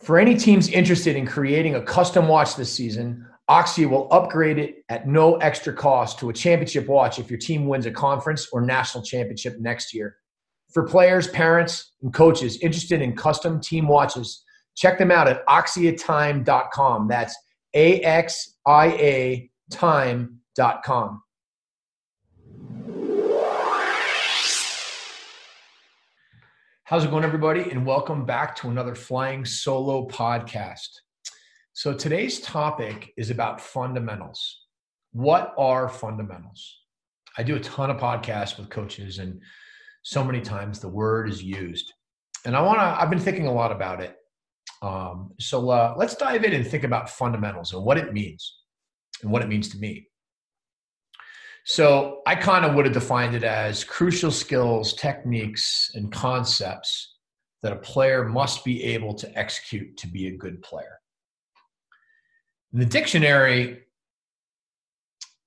For 0.00 0.18
any 0.18 0.34
teams 0.34 0.68
interested 0.68 1.14
in 1.14 1.26
creating 1.26 1.74
a 1.74 1.82
custom 1.82 2.26
watch 2.26 2.56
this 2.56 2.72
season, 2.72 3.26
Axia 3.50 3.88
will 3.88 4.08
upgrade 4.10 4.58
it 4.58 4.84
at 4.88 5.06
no 5.06 5.36
extra 5.36 5.74
cost 5.74 6.18
to 6.20 6.30
a 6.30 6.32
championship 6.32 6.86
watch 6.86 7.18
if 7.18 7.28
your 7.30 7.38
team 7.38 7.66
wins 7.66 7.84
a 7.84 7.90
conference 7.90 8.48
or 8.50 8.62
national 8.62 9.04
championship 9.04 9.58
next 9.58 9.92
year. 9.92 10.16
For 10.72 10.86
players, 10.86 11.28
parents, 11.28 11.92
and 12.02 12.14
coaches 12.14 12.58
interested 12.58 13.02
in 13.02 13.14
custom 13.14 13.60
team 13.60 13.88
watches, 13.88 14.42
check 14.74 14.98
them 14.98 15.10
out 15.10 15.28
at 15.28 15.44
axiatime.com. 15.46 17.08
That's 17.08 17.36
A 17.74 18.00
X 18.00 18.56
I 18.66 18.86
A 18.86 19.50
time.com. 19.70 21.22
How's 26.90 27.04
it 27.04 27.10
going, 27.12 27.22
everybody? 27.22 27.70
And 27.70 27.86
welcome 27.86 28.26
back 28.26 28.56
to 28.56 28.68
another 28.68 28.96
Flying 28.96 29.44
Solo 29.44 30.08
podcast. 30.08 30.88
So, 31.72 31.94
today's 31.94 32.40
topic 32.40 33.12
is 33.16 33.30
about 33.30 33.60
fundamentals. 33.60 34.66
What 35.12 35.54
are 35.56 35.88
fundamentals? 35.88 36.80
I 37.38 37.44
do 37.44 37.54
a 37.54 37.60
ton 37.60 37.90
of 37.90 37.98
podcasts 37.98 38.58
with 38.58 38.70
coaches, 38.70 39.20
and 39.20 39.40
so 40.02 40.24
many 40.24 40.40
times 40.40 40.80
the 40.80 40.88
word 40.88 41.28
is 41.28 41.40
used. 41.40 41.92
And 42.44 42.56
I 42.56 42.60
want 42.60 42.80
to, 42.80 42.82
I've 42.82 43.08
been 43.08 43.20
thinking 43.20 43.46
a 43.46 43.54
lot 43.54 43.70
about 43.70 44.02
it. 44.02 44.16
Um, 44.82 45.30
so, 45.38 45.70
uh, 45.70 45.94
let's 45.96 46.16
dive 46.16 46.42
in 46.42 46.54
and 46.54 46.66
think 46.66 46.82
about 46.82 47.08
fundamentals 47.08 47.72
and 47.72 47.84
what 47.84 47.98
it 47.98 48.12
means 48.12 48.62
and 49.22 49.30
what 49.30 49.42
it 49.42 49.48
means 49.48 49.68
to 49.68 49.78
me. 49.78 50.08
So 51.64 52.22
I 52.26 52.34
kind 52.34 52.64
of 52.64 52.74
would 52.74 52.86
have 52.86 52.94
defined 52.94 53.34
it 53.34 53.44
as 53.44 53.84
crucial 53.84 54.30
skills, 54.30 54.94
techniques, 54.94 55.90
and 55.94 56.10
concepts 56.10 57.16
that 57.62 57.72
a 57.72 57.76
player 57.76 58.24
must 58.24 58.64
be 58.64 58.82
able 58.82 59.14
to 59.14 59.38
execute 59.38 59.96
to 59.98 60.06
be 60.06 60.28
a 60.28 60.36
good 60.36 60.62
player. 60.62 60.98
In 62.72 62.78
the 62.78 62.86
dictionary, 62.86 63.82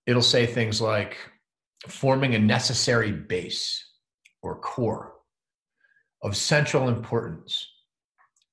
it'll 0.06 0.22
say 0.22 0.46
things 0.46 0.80
like 0.82 1.18
forming 1.88 2.36
a 2.36 2.40
necessary 2.40 3.12
base 3.12 3.84
or 4.42 4.60
core 4.60 5.14
of 6.22 6.38
central 6.38 6.90
importance, 6.90 7.68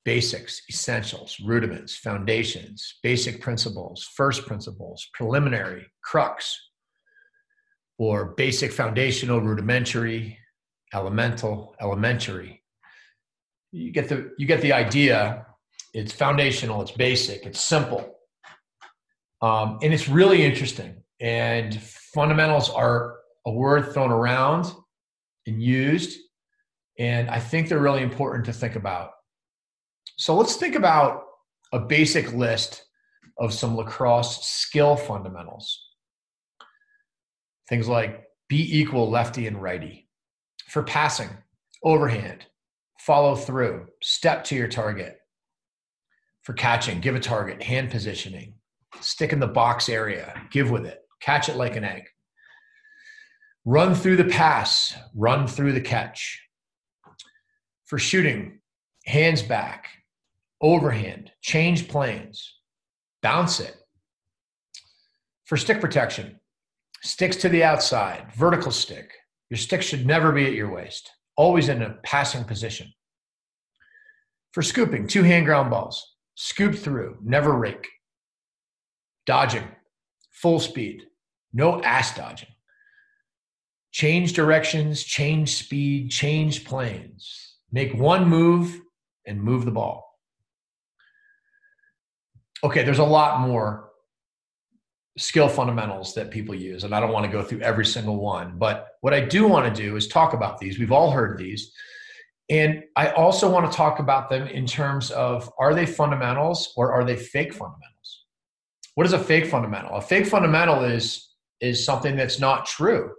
basics, 0.04 0.62
essentials, 0.69 1.38
rudiments, 1.44 1.97
foundations, 1.97 2.99
basic 3.03 3.41
principles, 3.41 4.09
first 4.15 4.47
principles, 4.47 5.09
preliminary, 5.15 5.87
crux, 6.03 6.69
or 8.00 8.33
basic 8.34 8.72
foundational 8.72 9.43
rudimentary 9.43 10.38
elemental 10.94 11.77
elementary. 11.83 12.62
You 13.72 13.93
get 13.93 14.09
the 14.09 14.33
you 14.38 14.47
get 14.47 14.62
the 14.62 14.72
idea. 14.72 15.47
It's 15.93 16.11
foundational 16.11 16.81
it's 16.81 16.93
basic 16.93 17.44
it's 17.44 17.61
simple. 17.61 18.16
Um, 19.43 19.78
and 19.83 19.93
it's 19.93 20.09
really 20.09 20.43
interesting. 20.43 21.03
And 21.21 21.78
fundamentals 22.15 22.71
are 22.71 23.19
a 23.47 23.53
word 23.53 23.93
thrown 23.93 24.11
around 24.11 24.72
and 25.47 25.62
used 25.62 26.19
and 26.99 27.31
i 27.31 27.38
think 27.38 27.69
they're 27.69 27.87
really 27.88 28.03
important 28.03 28.47
to 28.47 28.53
think 28.53 28.77
about. 28.77 29.11
So 30.17 30.34
let's 30.34 30.56
think 30.56 30.75
about 30.75 31.25
a 31.72 31.78
basic 31.78 32.32
list 32.32 32.82
of 33.38 33.53
some 33.53 33.77
lacrosse 33.77 34.47
skill 34.47 34.97
fundamentals 34.97 35.90
Things 37.70 37.88
like 37.88 38.25
be 38.48 38.78
equal 38.78 39.08
lefty 39.08 39.47
and 39.47 39.62
righty. 39.62 40.08
For 40.66 40.82
passing, 40.82 41.28
overhand, 41.84 42.44
follow 42.98 43.36
through, 43.36 43.86
step 44.03 44.42
to 44.44 44.56
your 44.56 44.66
target. 44.66 45.19
For 46.42 46.53
catching, 46.53 47.00
give 47.00 47.14
a 47.14 47.20
target, 47.20 47.62
hand 47.62 47.91
positioning, 47.91 48.54
stick 49.00 49.32
in 49.32 49.38
the 49.38 49.47
box 49.47 49.88
area, 49.88 50.34
give 50.50 50.70
with 50.70 50.84
it, 50.84 51.00
catch 51.22 51.48
it 51.48 51.56
like 51.56 51.76
an 51.76 51.84
egg. 51.84 52.03
Run 53.64 53.94
through 53.94 54.16
the 54.16 54.25
pass, 54.25 54.94
run 55.14 55.47
through 55.47 55.72
the 55.72 55.81
catch. 55.81 56.42
For 57.84 58.00
shooting, 58.00 58.58
hands 59.06 59.42
back, 59.42 59.87
overhand, 60.60 61.31
change 61.41 61.87
planes, 61.87 62.52
bounce 63.22 63.60
it. 63.60 63.76
For 65.44 65.56
stick 65.56 65.81
protection, 65.81 66.40
Sticks 67.03 67.37
to 67.37 67.49
the 67.49 67.65
outside, 67.65 68.31
vertical 68.34 68.71
stick. 68.71 69.12
Your 69.49 69.56
stick 69.59 69.83
should 69.83 70.06
never 70.06 70.33
be 70.33 70.47
at 70.47 70.53
your 70.53 70.72
waist, 70.72 71.11
always 71.37 71.69
in 71.69 71.83
a 71.83 71.97
passing 72.03 72.44
position. 72.44 72.93
For 74.53 74.62
scooping, 74.62 75.06
two 75.06 75.22
hand 75.22 75.47
ground 75.47 75.71
balls. 75.71 76.16
Scoop 76.34 76.75
through, 76.75 77.19
never 77.22 77.53
rake. 77.53 77.88
Dodging, 79.27 79.69
full 80.31 80.61
speed, 80.61 81.05
no 81.53 81.83
ass 81.83 82.15
dodging. 82.16 82.49
Change 83.93 84.34
directions, 84.34 85.03
change 85.03 85.56
speed, 85.56 86.11
change 86.11 86.65
planes. 86.65 87.56
Make 87.72 87.94
one 87.94 88.28
move 88.28 88.81
and 89.27 89.43
move 89.43 89.65
the 89.65 89.71
ball. 89.71 90.19
Okay, 92.62 92.85
there's 92.85 92.99
a 92.99 93.05
lot 93.05 93.41
more 93.41 93.89
skill 95.19 95.49
fundamentals 95.49 96.15
that 96.15 96.31
people 96.31 96.55
use. 96.55 96.85
And 96.85 96.95
I 96.95 97.01
don't 97.01 97.12
want 97.12 97.27
to 97.27 97.33
go 97.33 97.43
through 97.43 97.61
every 97.61 97.85
single 97.85 98.17
one. 98.17 98.59
But 98.59 98.89
what 99.01 99.15
I 99.15 99.21
do 99.21 99.47
want 99.47 99.73
to 99.75 99.83
do 99.83 99.97
is 99.97 100.09
talk 100.09 100.33
about 100.33 100.59
these. 100.59 100.79
We've 100.79 100.93
all 100.93 101.11
heard 101.11 101.39
these. 101.39 101.73
And 102.49 102.83
I 102.97 103.11
also 103.11 103.49
want 103.49 103.71
to 103.71 103.77
talk 103.77 104.01
about 104.01 104.29
them 104.29 104.47
in 104.49 104.67
terms 104.67 105.11
of 105.12 105.51
are 105.59 105.75
they 105.75 105.87
fundamentals 105.87 106.73
or 106.77 106.93
are 106.93 107.05
they 107.05 107.17
fake 107.17 107.53
fundamentals? 107.53 108.25
What 108.95 109.07
is 109.07 109.12
a 109.12 109.19
fake 109.19 109.47
fundamental? 109.47 109.97
A 109.97 110.01
fake 110.01 110.27
fundamental 110.27 110.85
is 110.85 111.29
is 111.61 111.85
something 111.85 112.17
that's 112.17 112.41
not 112.41 112.67
true 112.67 113.12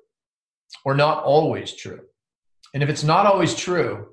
or 0.84 0.96
not 0.96 1.24
always 1.24 1.74
true. 1.74 2.02
And 2.74 2.82
if 2.82 2.90
it's 2.90 3.04
not 3.04 3.26
always 3.26 3.56
true, 3.56 4.08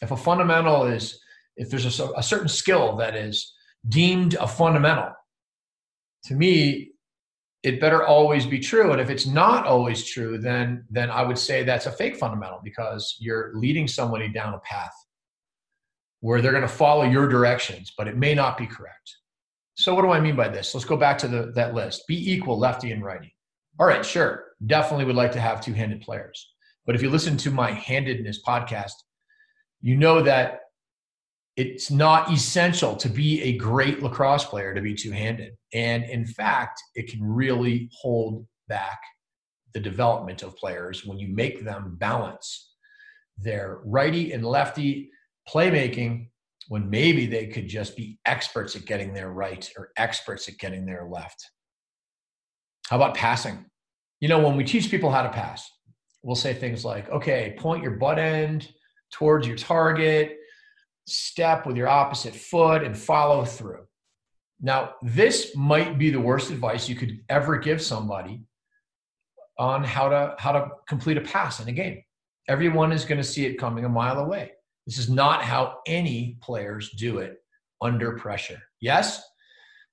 if 0.00 0.10
a 0.10 0.16
fundamental 0.16 0.86
is 0.86 1.20
if 1.56 1.70
there's 1.70 2.00
a, 2.00 2.10
a 2.16 2.22
certain 2.22 2.48
skill 2.48 2.96
that 2.96 3.14
is 3.14 3.52
deemed 3.88 4.34
a 4.34 4.48
fundamental, 4.48 5.12
to 6.24 6.34
me 6.34 6.91
it 7.62 7.80
better 7.80 8.04
always 8.04 8.44
be 8.44 8.58
true 8.58 8.92
and 8.92 9.00
if 9.00 9.08
it's 9.08 9.26
not 9.26 9.66
always 9.66 10.04
true 10.04 10.38
then 10.38 10.84
then 10.90 11.10
i 11.10 11.22
would 11.22 11.38
say 11.38 11.62
that's 11.62 11.86
a 11.86 11.92
fake 11.92 12.16
fundamental 12.16 12.60
because 12.64 13.16
you're 13.20 13.52
leading 13.54 13.86
somebody 13.86 14.28
down 14.28 14.54
a 14.54 14.58
path 14.60 14.92
where 16.22 16.40
they're 16.40 16.52
going 16.52 16.62
to 16.62 16.68
follow 16.68 17.02
your 17.02 17.28
directions, 17.28 17.92
but 17.98 18.06
it 18.06 18.16
may 18.16 18.32
not 18.32 18.56
be 18.56 18.66
correct. 18.66 19.16
So, 19.74 19.92
what 19.92 20.02
do 20.02 20.10
I 20.10 20.20
mean 20.20 20.36
by 20.36 20.48
this? 20.48 20.72
Let's 20.72 20.86
go 20.86 20.96
back 20.96 21.18
to 21.18 21.28
the, 21.28 21.52
that 21.56 21.74
list. 21.74 22.06
Be 22.06 22.32
equal, 22.32 22.58
lefty 22.58 22.92
and 22.92 23.04
righty. 23.04 23.34
All 23.78 23.86
right, 23.86 24.06
sure. 24.06 24.44
Definitely 24.64 25.06
would 25.06 25.16
like 25.16 25.32
to 25.32 25.40
have 25.40 25.60
two 25.60 25.72
handed 25.72 26.00
players. 26.00 26.52
But 26.86 26.94
if 26.94 27.02
you 27.02 27.10
listen 27.10 27.36
to 27.38 27.50
my 27.50 27.72
handedness 27.72 28.40
podcast, 28.46 28.92
you 29.80 29.96
know 29.96 30.22
that 30.22 30.60
it's 31.56 31.90
not 31.90 32.32
essential 32.32 32.94
to 32.96 33.08
be 33.08 33.42
a 33.42 33.58
great 33.58 34.02
lacrosse 34.02 34.44
player 34.44 34.74
to 34.74 34.80
be 34.80 34.94
two 34.94 35.10
handed. 35.10 35.54
And 35.74 36.04
in 36.04 36.26
fact, 36.26 36.80
it 36.94 37.10
can 37.10 37.22
really 37.22 37.88
hold 37.92 38.46
back 38.68 38.98
the 39.74 39.80
development 39.80 40.42
of 40.42 40.56
players 40.56 41.04
when 41.04 41.18
you 41.18 41.28
make 41.28 41.64
them 41.64 41.96
balance 41.98 42.74
their 43.38 43.80
righty 43.84 44.32
and 44.32 44.44
lefty 44.44 45.10
playmaking 45.48 46.28
when 46.68 46.88
maybe 46.88 47.26
they 47.26 47.46
could 47.46 47.68
just 47.68 47.96
be 47.96 48.18
experts 48.26 48.76
at 48.76 48.84
getting 48.84 49.12
their 49.12 49.30
right 49.30 49.70
or 49.76 49.90
experts 49.96 50.48
at 50.48 50.58
getting 50.58 50.84
their 50.84 51.06
left. 51.10 51.50
How 52.88 52.96
about 52.96 53.16
passing? 53.16 53.64
You 54.20 54.28
know, 54.28 54.38
when 54.38 54.56
we 54.56 54.64
teach 54.64 54.90
people 54.90 55.10
how 55.10 55.22
to 55.22 55.28
pass, 55.30 55.68
we'll 56.22 56.36
say 56.36 56.54
things 56.54 56.84
like, 56.84 57.10
okay, 57.10 57.56
point 57.58 57.82
your 57.82 57.92
butt 57.92 58.18
end 58.18 58.68
towards 59.12 59.46
your 59.46 59.56
target, 59.56 60.36
step 61.06 61.66
with 61.66 61.76
your 61.76 61.88
opposite 61.88 62.34
foot, 62.34 62.84
and 62.84 62.96
follow 62.96 63.44
through. 63.44 63.84
Now, 64.62 64.94
this 65.02 65.56
might 65.56 65.98
be 65.98 66.10
the 66.10 66.20
worst 66.20 66.50
advice 66.50 66.88
you 66.88 66.94
could 66.94 67.18
ever 67.28 67.58
give 67.58 67.82
somebody 67.82 68.42
on 69.58 69.82
how 69.82 70.08
to 70.08 70.34
how 70.38 70.52
to 70.52 70.68
complete 70.88 71.16
a 71.16 71.20
pass 71.20 71.60
in 71.60 71.68
a 71.68 71.72
game. 71.72 72.02
Everyone 72.48 72.92
is 72.92 73.04
going 73.04 73.20
to 73.20 73.24
see 73.24 73.44
it 73.44 73.58
coming 73.58 73.84
a 73.84 73.88
mile 73.88 74.18
away. 74.18 74.52
This 74.86 74.98
is 74.98 75.10
not 75.10 75.42
how 75.42 75.78
any 75.86 76.38
players 76.40 76.90
do 76.90 77.18
it 77.18 77.38
under 77.80 78.16
pressure. 78.16 78.60
Yes, 78.80 79.22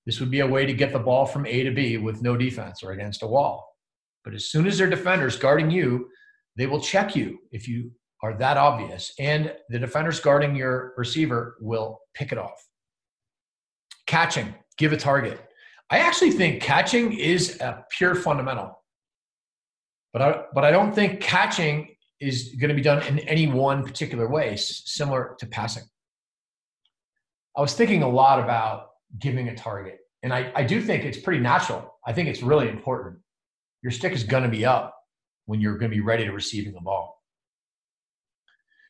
this 0.06 0.19
would 0.19 0.31
be 0.31 0.39
a 0.39 0.48
way 0.48 0.66
to 0.66 0.74
get 0.74 0.94
the 0.94 1.00
ball 1.00 1.25
from 1.25 1.45
A 1.45 1.63
to 1.63 1.72
B 1.72 1.98
with 1.98 2.22
no 2.22 2.38
defense 2.38 2.83
or 2.83 2.92
against 2.92 3.24
a 3.24 3.27
wall. 3.27 3.75
But 4.24 4.33
as 4.33 4.45
soon 4.45 4.68
as 4.68 4.77
their 4.77 4.89
defenders 4.89 5.38
guarding 5.38 5.72
you, 5.72 6.10
they 6.56 6.68
will 6.68 6.81
check 6.81 7.15
you 7.15 7.39
if 7.51 7.68
you 7.68 7.92
are 8.22 8.38
that 8.38 8.57
obvious. 8.57 9.13
And 9.19 9.54
the 9.69 9.80
defenders 9.80 10.19
guarding 10.19 10.56
your 10.56 10.94
receiver 10.98 11.57
will 11.62 12.00
pick 12.13 12.31
it 12.31 12.38
off. 12.38 12.69
Catching, 14.10 14.56
give 14.80 14.92
a 14.92 14.98
target. 14.98 15.40
I 15.92 16.00
actually 16.00 16.32
think 16.32 16.64
catching 16.64 17.14
is 17.14 17.62
a 17.62 17.86
pure 17.96 18.16
fundamental. 18.16 18.82
But 20.14 20.22
I, 20.24 20.42
but 20.52 20.66
I 20.66 20.72
don't 20.72 20.96
think 20.96 21.22
catching 21.22 21.96
is 22.20 22.56
going 22.60 22.70
to 22.70 22.74
be 22.74 22.82
done 22.82 23.04
in 23.04 23.20
any 23.20 23.46
one 23.46 23.84
particular 23.84 24.28
way, 24.28 24.56
similar 24.56 25.36
to 25.38 25.46
passing. 25.46 25.84
I 27.56 27.62
was 27.62 27.76
thinking 27.76 28.02
a 28.02 28.10
lot 28.10 28.40
about 28.40 28.88
giving 29.20 29.50
a 29.50 29.56
target, 29.56 30.00
and 30.24 30.34
I, 30.34 30.52
I 30.56 30.64
do 30.64 30.82
think 30.82 31.06
it's 31.06 31.20
pretty 31.20 31.42
natural. 31.42 31.94
I 32.04 32.12
think 32.12 32.30
it's 32.30 32.42
really 32.42 32.68
important. 32.68 33.20
Your 33.84 33.92
stick 33.92 34.14
is 34.14 34.24
going 34.24 34.42
to 34.42 34.50
be 34.50 34.66
up 34.66 34.96
when 35.46 35.62
you're 35.62 35.78
going 35.78 35.92
to 35.92 35.96
be 35.96 36.02
ready 36.02 36.26
to 36.26 36.32
receiving 36.32 36.74
the 36.74 36.82
ball. 36.82 37.22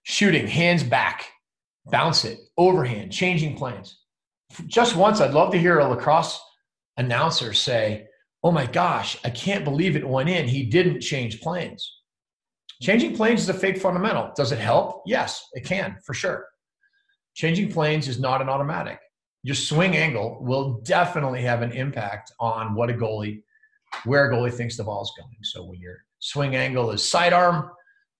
Shooting, 0.03 0.47
hands 0.47 0.81
back, 0.81 1.25
bounce 1.87 2.23
it, 2.23 2.39
overhand, 2.57 3.11
changing 3.11 3.57
planes. 3.57 3.99
Just 4.67 4.95
once, 4.95 5.21
I'd 5.21 5.33
love 5.33 5.51
to 5.51 5.59
hear 5.59 5.79
a 5.79 5.87
lacrosse 5.87 6.39
announcer 6.97 7.53
say, 7.53 8.07
Oh 8.43 8.51
my 8.51 8.65
gosh, 8.65 9.17
I 9.23 9.29
can't 9.29 9.65
believe 9.65 9.95
it 9.95 10.07
went 10.07 10.29
in. 10.29 10.47
He 10.47 10.63
didn't 10.63 11.01
change 11.01 11.41
planes 11.41 11.99
Changing 12.81 13.13
planes 13.13 13.41
is 13.41 13.49
a 13.49 13.53
fake 13.53 13.77
fundamental. 13.77 14.31
Does 14.37 14.53
it 14.53 14.59
help? 14.59 15.03
Yes, 15.05 15.45
it 15.51 15.65
can, 15.65 15.97
for 16.05 16.13
sure. 16.13 16.47
Changing 17.35 17.71
planes 17.71 18.07
is 18.07 18.19
not 18.19 18.41
an 18.41 18.47
automatic. 18.47 18.99
Your 19.43 19.55
swing 19.55 19.97
angle 19.97 20.37
will 20.41 20.79
definitely 20.81 21.41
have 21.41 21.61
an 21.61 21.73
impact 21.73 22.31
on 22.39 22.75
what 22.75 22.89
a 22.89 22.93
goalie, 22.93 23.41
where 24.05 24.31
a 24.31 24.33
goalie 24.33 24.53
thinks 24.53 24.77
the 24.77 24.83
ball 24.85 25.01
is 25.01 25.11
going. 25.17 25.37
So 25.43 25.65
when 25.65 25.79
your 25.79 25.97
swing 26.19 26.55
angle 26.55 26.91
is 26.91 27.09
sidearm, 27.09 27.69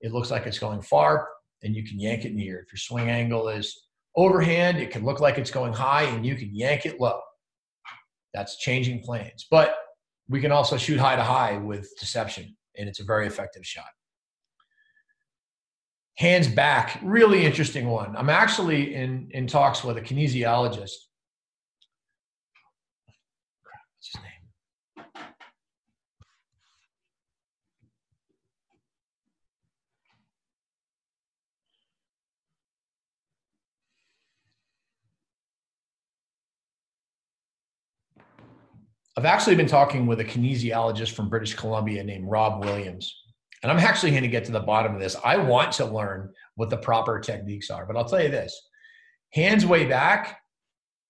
it 0.02 0.12
looks 0.12 0.30
like 0.30 0.46
it's 0.46 0.60
going 0.60 0.82
far, 0.82 1.28
and 1.64 1.74
you 1.74 1.86
can 1.86 2.00
yank 2.00 2.26
it 2.26 2.34
near. 2.34 2.60
If 2.60 2.74
your 2.74 2.80
swing 2.80 3.10
angle 3.10 3.48
is 3.48 3.88
overhand, 4.16 4.78
it 4.78 4.92
can 4.92 5.06
look 5.06 5.20
like 5.20 5.38
it's 5.38 5.52
going 5.52 5.74
high, 5.74 6.04
and 6.04 6.26
you 6.26 6.36
can 6.36 6.54
yank 6.54 6.86
it 6.86 7.00
low. 7.00 7.20
That's 8.34 8.58
changing 8.58 9.02
planes. 9.02 9.48
But 9.50 9.76
we 10.28 10.42
can 10.42 10.52
also 10.52 10.78
shoot 10.78 11.00
high 11.00 11.16
to 11.16 11.24
high 11.24 11.58
with 11.58 11.90
deception, 12.00 12.56
and 12.78 12.88
it's 12.88 13.00
a 13.00 13.06
very 13.06 13.28
effective 13.28 13.66
shot 13.66 13.88
hands 16.20 16.48
back 16.50 17.00
really 17.02 17.46
interesting 17.46 17.88
one 17.88 18.14
i'm 18.18 18.30
actually 18.30 18.94
in 18.94 19.30
in 19.32 19.48
talks 19.48 19.86
with 19.86 19.96
a 19.96 20.02
kinesiologist 20.02 20.76
what's 20.76 21.08
his 24.12 24.22
name 24.22 24.50
I've 39.20 39.26
actually 39.26 39.58
been 39.58 39.68
talking 39.68 40.08
with 40.08 40.22
a 40.22 40.24
kinesiologist 40.24 41.12
from 41.12 41.28
British 41.28 41.54
Columbia 41.54 42.02
named 42.06 42.30
Rob 42.30 42.64
Williams 42.64 43.14
and 43.62 43.70
I'm 43.70 43.80
actually 43.80 44.12
going 44.12 44.24
to 44.24 44.30
get 44.30 44.46
to 44.46 44.54
the 44.54 44.62
bottom 44.62 44.96
of 44.96 45.02
this. 45.02 45.18
I 45.26 45.36
want 45.36 45.74
to 45.74 45.86
learn 45.86 46.32
what 46.56 46.70
the 46.70 46.78
proper 46.78 47.20
techniques 47.20 47.70
are, 47.70 47.86
but 47.86 47.98
I'll 47.98 48.06
tell 48.06 48.24
you 48.24 48.30
this 48.30 48.58
hands 49.34 49.66
way 49.66 49.86
back 49.86 50.40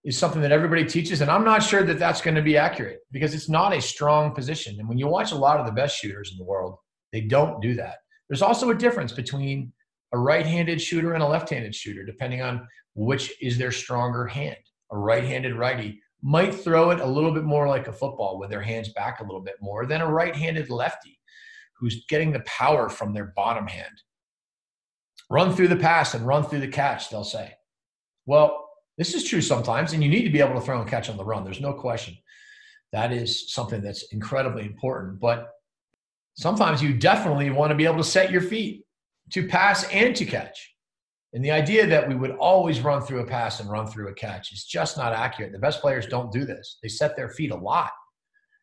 is 0.03 0.17
something 0.17 0.41
that 0.41 0.51
everybody 0.51 0.85
teaches. 0.85 1.21
And 1.21 1.29
I'm 1.29 1.43
not 1.43 1.61
sure 1.61 1.83
that 1.83 1.99
that's 1.99 2.19
going 2.19 2.33
to 2.33 2.41
be 2.41 2.57
accurate 2.57 3.01
because 3.11 3.35
it's 3.35 3.47
not 3.47 3.75
a 3.75 3.79
strong 3.79 4.33
position. 4.33 4.77
And 4.79 4.89
when 4.89 4.97
you 4.97 5.05
watch 5.05 5.31
a 5.31 5.37
lot 5.37 5.59
of 5.59 5.67
the 5.67 5.71
best 5.71 5.95
shooters 5.95 6.31
in 6.31 6.39
the 6.39 6.45
world, 6.45 6.77
they 7.13 7.21
don't 7.21 7.61
do 7.61 7.75
that. 7.75 7.97
There's 8.27 8.41
also 8.41 8.71
a 8.71 8.75
difference 8.75 9.11
between 9.11 9.71
a 10.13 10.17
right 10.17 10.47
handed 10.47 10.81
shooter 10.81 11.13
and 11.13 11.21
a 11.21 11.27
left 11.27 11.51
handed 11.51 11.75
shooter, 11.75 12.03
depending 12.03 12.41
on 12.41 12.67
which 12.95 13.31
is 13.39 13.59
their 13.59 13.71
stronger 13.71 14.25
hand. 14.25 14.57
A 14.91 14.97
right 14.97 15.23
handed 15.23 15.53
righty 15.53 16.01
might 16.21 16.53
throw 16.53 16.91
it 16.91 16.99
a 16.99 17.05
little 17.05 17.31
bit 17.31 17.43
more 17.43 17.67
like 17.67 17.87
a 17.87 17.93
football 17.93 18.37
with 18.37 18.49
their 18.49 18.61
hands 18.61 18.89
back 18.89 19.19
a 19.19 19.23
little 19.23 19.41
bit 19.41 19.55
more 19.61 19.85
than 19.85 20.01
a 20.01 20.07
right 20.07 20.35
handed 20.35 20.69
lefty 20.69 21.19
who's 21.77 22.05
getting 22.09 22.31
the 22.31 22.41
power 22.41 22.89
from 22.89 23.13
their 23.13 23.33
bottom 23.35 23.67
hand. 23.67 24.01
Run 25.29 25.55
through 25.55 25.69
the 25.69 25.75
pass 25.75 26.13
and 26.13 26.27
run 26.27 26.43
through 26.43 26.59
the 26.59 26.67
catch, 26.67 27.09
they'll 27.09 27.23
say. 27.23 27.53
Well, 28.25 28.69
this 28.97 29.13
is 29.13 29.23
true 29.23 29.41
sometimes, 29.41 29.93
and 29.93 30.03
you 30.03 30.09
need 30.09 30.23
to 30.23 30.29
be 30.29 30.41
able 30.41 30.55
to 30.55 30.61
throw 30.61 30.81
and 30.81 30.89
catch 30.89 31.09
on 31.09 31.17
the 31.17 31.23
run. 31.23 31.45
There's 31.45 31.61
no 31.61 31.73
question. 31.73 32.17
That 32.91 33.13
is 33.13 33.53
something 33.53 33.81
that's 33.81 34.11
incredibly 34.11 34.65
important. 34.65 35.19
But 35.19 35.51
sometimes 36.33 36.81
you 36.81 36.93
definitely 36.93 37.49
want 37.49 37.69
to 37.71 37.75
be 37.75 37.85
able 37.85 37.97
to 37.97 38.03
set 38.03 38.31
your 38.31 38.41
feet 38.41 38.83
to 39.31 39.47
pass 39.47 39.87
and 39.89 40.15
to 40.15 40.25
catch. 40.25 40.75
And 41.33 41.45
the 41.45 41.51
idea 41.51 41.85
that 41.85 42.07
we 42.07 42.15
would 42.15 42.31
always 42.31 42.81
run 42.81 43.01
through 43.01 43.19
a 43.19 43.25
pass 43.25 43.59
and 43.59 43.69
run 43.69 43.87
through 43.87 44.07
a 44.07 44.13
catch 44.13 44.51
is 44.51 44.65
just 44.65 44.97
not 44.97 45.13
accurate. 45.13 45.51
The 45.51 45.59
best 45.59 45.81
players 45.81 46.07
don't 46.07 46.31
do 46.31 46.43
this. 46.43 46.77
They 46.81 46.89
set 46.89 47.15
their 47.15 47.29
feet 47.29 47.51
a 47.51 47.55
lot. 47.55 47.91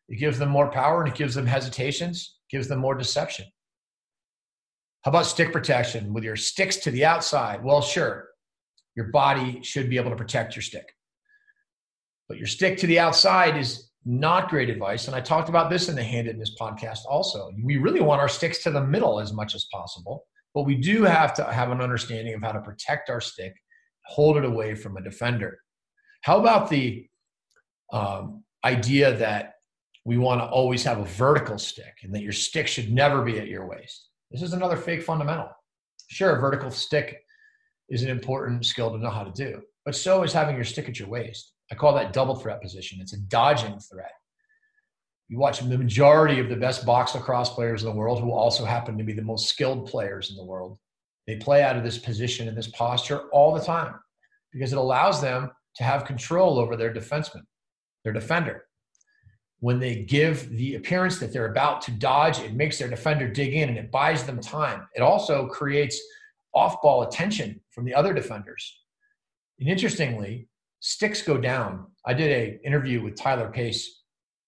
It 0.09 0.19
gives 0.19 0.37
them 0.37 0.49
more 0.49 0.69
power 0.69 1.01
and 1.01 1.11
it 1.11 1.17
gives 1.17 1.35
them 1.35 1.45
hesitations 1.45 2.37
gives 2.49 2.67
them 2.67 2.79
more 2.79 2.95
deception. 2.95 3.45
How 5.03 5.09
about 5.09 5.25
stick 5.25 5.51
protection 5.51 6.13
with 6.13 6.23
your 6.23 6.35
sticks 6.35 6.77
to 6.77 6.91
the 6.91 7.05
outside? 7.05 7.63
Well, 7.63 7.81
sure, 7.81 8.29
your 8.95 9.07
body 9.07 9.61
should 9.63 9.89
be 9.89 9.97
able 9.97 10.09
to 10.11 10.15
protect 10.15 10.55
your 10.55 10.63
stick. 10.63 10.91
But 12.27 12.37
your 12.37 12.47
stick 12.47 12.77
to 12.79 12.87
the 12.87 12.99
outside 12.99 13.57
is 13.57 13.89
not 14.05 14.49
great 14.49 14.69
advice. 14.69 15.07
And 15.07 15.15
I 15.15 15.21
talked 15.21 15.49
about 15.49 15.69
this 15.69 15.87
in 15.87 15.95
the 15.95 16.03
Handedness 16.03 16.55
podcast 16.59 16.99
also. 17.07 17.51
We 17.63 17.77
really 17.77 18.01
want 18.01 18.21
our 18.21 18.29
sticks 18.29 18.63
to 18.63 18.71
the 18.71 18.83
middle 18.83 19.19
as 19.19 19.33
much 19.33 19.55
as 19.55 19.67
possible, 19.71 20.25
but 20.53 20.63
we 20.63 20.75
do 20.75 21.03
have 21.03 21.33
to 21.35 21.43
have 21.43 21.71
an 21.71 21.81
understanding 21.81 22.33
of 22.33 22.41
how 22.41 22.51
to 22.51 22.61
protect 22.61 23.09
our 23.09 23.21
stick, 23.21 23.53
hold 24.05 24.37
it 24.37 24.45
away 24.45 24.75
from 24.75 24.97
a 24.97 25.03
defender. 25.03 25.59
How 26.21 26.39
about 26.39 26.69
the 26.69 27.07
um, 27.91 28.43
idea 28.63 29.15
that 29.17 29.53
we 30.07 30.17
want 30.17 30.39
to 30.39 30.45
always 30.45 30.85
have 30.85 30.99
a 30.99 31.05
vertical 31.05 31.57
stick 31.57 31.93
and 32.01 32.15
that 32.15 32.21
your 32.21 32.31
stick 32.31 32.65
should 32.65 32.89
never 32.89 33.21
be 33.21 33.39
at 33.39 33.49
your 33.49 33.67
waist. 33.67 34.07
This 34.31 34.41
is 34.41 34.53
another 34.53 34.77
fake 34.77 35.03
fundamental. 35.03 35.49
Sure, 36.07 36.37
a 36.37 36.39
vertical 36.39 36.71
stick 36.71 37.21
is 37.89 38.03
an 38.03 38.09
important 38.09 38.65
skill 38.65 38.89
to 38.89 38.97
know 38.97 39.09
how 39.09 39.25
to 39.25 39.31
do, 39.31 39.61
but 39.85 39.97
so 39.97 40.23
is 40.23 40.31
having 40.31 40.55
your 40.55 40.63
stick 40.63 40.87
at 40.87 40.97
your 40.97 41.09
waist. 41.09 41.51
I 41.69 41.75
call 41.75 41.93
that 41.95 42.13
double 42.13 42.35
threat 42.35 42.61
position. 42.61 42.99
It's 43.01 43.13
a 43.13 43.19
dodging 43.19 43.77
threat. 43.79 44.13
You 45.29 45.37
watch 45.37 45.59
the 45.59 45.77
majority 45.77 46.39
of 46.39 46.49
the 46.49 46.55
best 46.55 46.85
box 46.85 47.13
lacrosse 47.13 47.49
players 47.49 47.83
in 47.83 47.89
the 47.89 47.95
world, 47.95 48.21
who 48.21 48.31
also 48.31 48.63
happen 48.63 48.97
to 48.97 49.03
be 49.03 49.13
the 49.13 49.21
most 49.21 49.49
skilled 49.49 49.87
players 49.87 50.29
in 50.29 50.37
the 50.37 50.45
world. 50.45 50.77
They 51.25 51.35
play 51.35 51.63
out 51.63 51.75
of 51.75 51.83
this 51.83 51.97
position 51.97 52.47
and 52.47 52.57
this 52.57 52.67
posture 52.67 53.23
all 53.33 53.53
the 53.53 53.63
time 53.63 53.95
because 54.53 54.71
it 54.71 54.77
allows 54.77 55.21
them 55.21 55.51
to 55.75 55.83
have 55.83 56.05
control 56.05 56.57
over 56.57 56.77
their 56.77 56.93
defenseman, 56.93 57.43
their 58.03 58.13
defender 58.13 58.67
when 59.59 59.79
they 59.79 60.03
give 60.03 60.49
the 60.49 60.75
appearance 60.75 61.19
that 61.19 61.33
they're 61.33 61.51
about 61.51 61.81
to 61.81 61.91
dodge, 61.91 62.39
it 62.39 62.53
makes 62.53 62.77
their 62.77 62.89
defender 62.89 63.27
dig 63.27 63.53
in 63.55 63.69
and 63.69 63.77
it 63.77 63.91
buys 63.91 64.23
them 64.23 64.39
time. 64.39 64.87
It 64.95 65.01
also 65.01 65.47
creates 65.47 65.99
off 66.53 66.81
ball 66.81 67.03
attention 67.03 67.59
from 67.71 67.85
the 67.85 67.93
other 67.93 68.13
defenders. 68.13 68.79
And 69.59 69.67
interestingly, 69.67 70.47
sticks 70.79 71.23
go 71.23 71.37
down. 71.37 71.87
I 72.05 72.13
did 72.13 72.31
a 72.31 72.65
interview 72.65 73.01
with 73.01 73.15
Tyler 73.15 73.49
Pace 73.49 73.96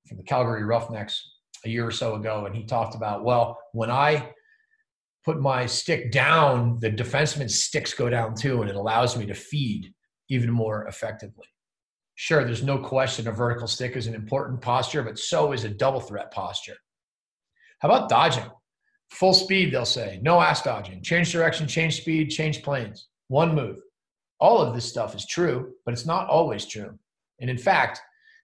from 0.10 0.18
the 0.18 0.24
Calgary 0.24 0.64
Roughnecks 0.64 1.30
a 1.64 1.70
year 1.70 1.86
or 1.86 1.92
so 1.92 2.16
ago, 2.16 2.46
and 2.46 2.56
he 2.56 2.66
talked 2.66 2.96
about, 2.96 3.24
well, 3.24 3.58
when 3.74 3.92
I 3.92 4.32
put 5.24 5.40
my 5.40 5.66
stick 5.66 6.12
down, 6.12 6.80
the 6.80 6.90
defenseman's 6.90 7.64
sticks 7.64 7.94
go 7.94 8.10
down 8.10 8.34
too, 8.34 8.62
and 8.62 8.70
it 8.70 8.76
allows 8.76 9.16
me 9.16 9.26
to 9.28 9.34
feed 9.34 9.94
even 10.30 10.50
more 10.50 10.88
effectively. 10.88 11.46
Sure, 12.16 12.44
there's 12.44 12.64
no 12.64 12.78
question 12.78 13.28
a 13.28 13.32
vertical 13.32 13.68
stick 13.68 13.96
is 13.96 14.08
an 14.08 14.16
important 14.16 14.62
posture, 14.62 15.04
but 15.04 15.20
so 15.20 15.54
is 15.54 15.64
a 15.64 15.70
double 15.70 16.02
threat 16.02 16.32
posture. 16.32 16.76
How 17.80 17.90
about 17.90 18.10
dodging? 18.10 18.50
Full 19.12 19.34
speed, 19.34 19.72
they'll 19.72 19.86
say. 19.86 20.20
No 20.22 20.42
ass 20.42 20.62
dodging. 20.62 21.02
Change 21.02 21.32
direction, 21.32 21.68
change 21.68 22.02
speed, 22.02 22.30
change 22.30 22.62
planes. 22.62 23.08
One 23.28 23.56
move. 23.56 23.78
All 24.40 24.62
of 24.62 24.76
this 24.76 24.86
stuff 24.86 25.16
is 25.16 25.26
true, 25.26 25.74
but 25.86 25.94
it's 25.94 26.06
not 26.06 26.28
always 26.28 26.66
true. 26.66 26.98
And 27.40 27.50
in 27.50 27.58
fact, 27.58 28.02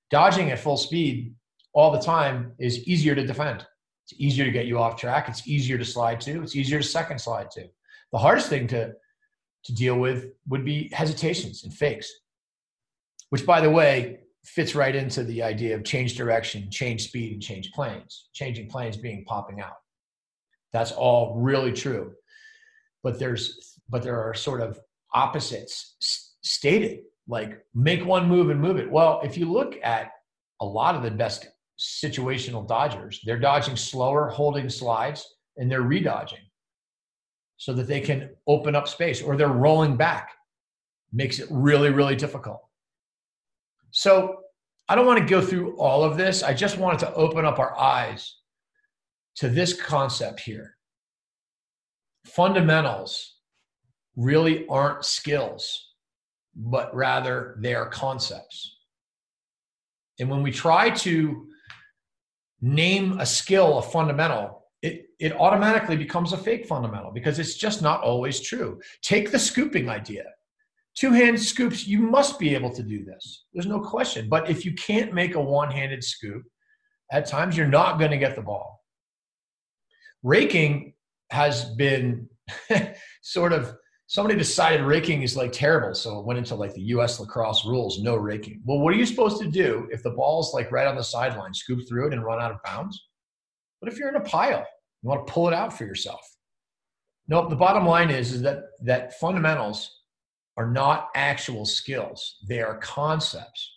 dodging 0.09 0.51
at 0.51 0.59
full 0.59 0.77
speed 0.77 1.33
all 1.75 1.91
the 1.91 1.99
time 1.99 2.53
is 2.57 2.87
easier 2.87 3.13
to 3.13 3.27
defend. 3.27 3.67
It's 4.05 4.19
easier 4.19 4.45
to 4.45 4.51
get 4.51 4.65
you 4.65 4.79
off 4.79 4.99
track. 4.99 5.27
It's 5.27 5.47
easier 5.47 5.77
to 5.77 5.85
slide 5.85 6.21
to. 6.21 6.41
It's 6.41 6.55
easier 6.55 6.79
to 6.79 6.87
second 6.87 7.19
slide 7.19 7.51
to. 7.51 7.67
The 8.11 8.17
hardest 8.17 8.47
thing 8.47 8.65
to, 8.67 8.93
to 9.65 9.73
deal 9.75 9.99
with 9.99 10.27
would 10.47 10.63
be 10.63 10.89
hesitations 10.93 11.63
and 11.63 11.73
fakes, 11.73 12.09
which, 13.29 13.45
by 13.45 13.61
the 13.61 13.69
way, 13.69 14.19
fits 14.45 14.75
right 14.75 14.95
into 14.95 15.23
the 15.23 15.43
idea 15.43 15.75
of 15.75 15.83
change 15.83 16.15
direction, 16.15 16.69
change 16.71 17.07
speed, 17.07 17.33
and 17.33 17.41
change 17.41 17.71
planes. 17.71 18.29
Changing 18.33 18.69
planes 18.69 18.95
being 18.95 19.25
popping 19.25 19.59
out. 19.59 19.77
That's 20.71 20.91
all 20.91 21.35
really 21.35 21.73
true. 21.73 22.13
But 23.03 23.19
there's 23.19 23.79
but 23.89 24.01
there 24.01 24.19
are 24.21 24.33
sort 24.33 24.61
of 24.61 24.79
opposites 25.13 25.95
stated, 26.41 27.01
like 27.27 27.59
make 27.73 28.05
one 28.05 28.27
move 28.27 28.49
and 28.49 28.61
move 28.61 28.77
it. 28.77 28.89
Well, 28.89 29.21
if 29.23 29.37
you 29.37 29.51
look 29.51 29.77
at 29.83 30.11
a 30.61 30.65
lot 30.65 30.95
of 30.95 31.03
the 31.03 31.11
best 31.11 31.47
situational 31.79 32.67
dodgers. 32.67 33.19
They're 33.23 33.39
dodging 33.39 33.75
slower, 33.75 34.29
holding 34.29 34.69
slides, 34.69 35.35
and 35.57 35.71
they're 35.71 35.81
redodging 35.81 36.39
so 37.57 37.73
that 37.73 37.87
they 37.87 38.01
can 38.01 38.29
open 38.47 38.75
up 38.75 38.87
space 38.87 39.21
or 39.21 39.35
they're 39.35 39.47
rolling 39.47 39.97
back. 39.97 40.31
Makes 41.13 41.39
it 41.39 41.47
really, 41.49 41.91
really 41.91 42.15
difficult. 42.15 42.61
So 43.91 44.41
I 44.89 44.95
don't 44.95 45.05
want 45.05 45.19
to 45.19 45.25
go 45.25 45.41
through 45.41 45.77
all 45.77 46.03
of 46.03 46.17
this. 46.17 46.43
I 46.43 46.53
just 46.53 46.77
wanted 46.77 46.99
to 46.99 47.13
open 47.13 47.45
up 47.45 47.59
our 47.59 47.77
eyes 47.79 48.35
to 49.37 49.49
this 49.49 49.79
concept 49.79 50.41
here. 50.41 50.75
Fundamentals 52.25 53.35
really 54.15 54.67
aren't 54.67 55.05
skills, 55.05 55.93
but 56.55 56.93
rather 56.95 57.57
they 57.59 57.73
are 57.73 57.89
concepts. 57.89 58.77
And 60.19 60.29
when 60.29 60.43
we 60.43 60.51
try 60.51 60.89
to 60.89 61.47
name 62.65 63.19
a 63.19 63.25
skill 63.25 63.77
a 63.77 63.81
fundamental, 63.81 64.63
it, 64.81 65.05
it 65.19 65.33
automatically 65.33 65.95
becomes 65.95 66.33
a 66.33 66.37
fake 66.37 66.65
fundamental 66.65 67.11
because 67.11 67.37
it's 67.37 67.55
just 67.55 67.81
not 67.81 68.01
always 68.01 68.41
true. 68.41 68.79
Take 69.03 69.31
the 69.31 69.39
scooping 69.39 69.87
idea. 69.87 70.23
Two 70.95 71.11
hand 71.11 71.39
scoops, 71.39 71.85
you 71.85 71.99
must 71.99 72.39
be 72.39 72.55
able 72.55 72.73
to 72.73 72.81
do 72.81 73.03
this. 73.05 73.45
There's 73.53 73.67
no 73.67 73.79
question. 73.79 74.29
But 74.29 74.49
if 74.49 74.65
you 74.65 74.73
can't 74.73 75.13
make 75.13 75.35
a 75.35 75.41
one 75.41 75.69
handed 75.69 76.03
scoop, 76.03 76.43
at 77.11 77.27
times 77.27 77.55
you're 77.55 77.67
not 77.67 77.99
going 77.99 78.11
to 78.11 78.17
get 78.17 78.35
the 78.35 78.41
ball. 78.41 78.81
Raking 80.23 80.93
has 81.29 81.65
been 81.75 82.27
sort 83.21 83.53
of 83.53 83.75
somebody 84.07 84.37
decided 84.37 84.85
raking 84.85 85.23
is 85.23 85.35
like 85.35 85.51
terrible, 85.51 85.95
so 85.95 86.19
it 86.19 86.25
went 86.25 86.37
into 86.37 86.55
like 86.55 86.73
the 86.73 86.81
U.S. 86.81 87.19
lacrosse 87.19 87.65
rules, 87.65 88.01
no 88.01 88.15
raking. 88.15 88.61
Well, 88.63 88.79
what 88.79 88.93
are 88.93 88.97
you 88.97 89.05
supposed 89.05 89.41
to 89.41 89.49
do 89.49 89.87
if 89.91 90.03
the 90.03 90.11
ball's 90.11 90.53
like 90.53 90.71
right 90.71 90.87
on 90.87 90.95
the 90.95 91.03
sideline, 91.03 91.53
scoop 91.53 91.87
through 91.87 92.07
it 92.07 92.13
and 92.13 92.23
run 92.23 92.41
out 92.41 92.51
of 92.51 92.61
bounds? 92.63 93.07
What 93.79 93.91
if 93.91 93.97
you're 93.97 94.09
in 94.09 94.15
a 94.15 94.21
pile? 94.21 94.65
You 95.01 95.09
want 95.09 95.25
to 95.25 95.33
pull 95.33 95.47
it 95.47 95.53
out 95.53 95.75
for 95.75 95.85
yourself. 95.85 96.21
No, 97.27 97.49
the 97.49 97.55
bottom 97.55 97.85
line 97.85 98.11
is, 98.11 98.31
is 98.31 98.41
that 98.43 98.63
that 98.83 99.19
fundamentals 99.19 100.01
are 100.57 100.69
not 100.69 101.09
actual 101.15 101.65
skills; 101.65 102.37
they 102.47 102.61
are 102.61 102.77
concepts. 102.77 103.71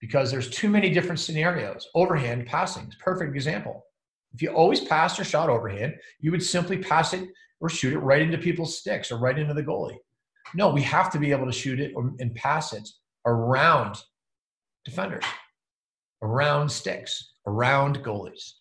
Because 0.00 0.30
there's 0.30 0.50
too 0.50 0.68
many 0.68 0.90
different 0.90 1.18
scenarios. 1.18 1.88
Overhand 1.94 2.46
passing 2.46 2.86
is 2.88 2.94
perfect 2.96 3.34
example. 3.34 3.86
If 4.34 4.42
you 4.42 4.50
always 4.50 4.80
passed 4.80 5.18
or 5.18 5.24
shot 5.24 5.48
overhand, 5.48 5.94
you 6.20 6.30
would 6.30 6.42
simply 6.42 6.76
pass 6.76 7.14
it 7.14 7.26
or 7.64 7.70
shoot 7.70 7.94
it 7.94 7.98
right 8.00 8.20
into 8.20 8.36
people's 8.36 8.76
sticks 8.76 9.10
or 9.10 9.16
right 9.16 9.38
into 9.38 9.54
the 9.54 9.62
goalie. 9.62 9.96
No, 10.54 10.68
we 10.68 10.82
have 10.82 11.10
to 11.12 11.18
be 11.18 11.30
able 11.30 11.46
to 11.46 11.52
shoot 11.52 11.80
it 11.80 11.94
and 11.96 12.34
pass 12.34 12.74
it 12.74 12.86
around 13.24 13.96
defenders, 14.84 15.24
around 16.20 16.68
sticks, 16.68 17.32
around 17.46 18.00
goalies. 18.04 18.52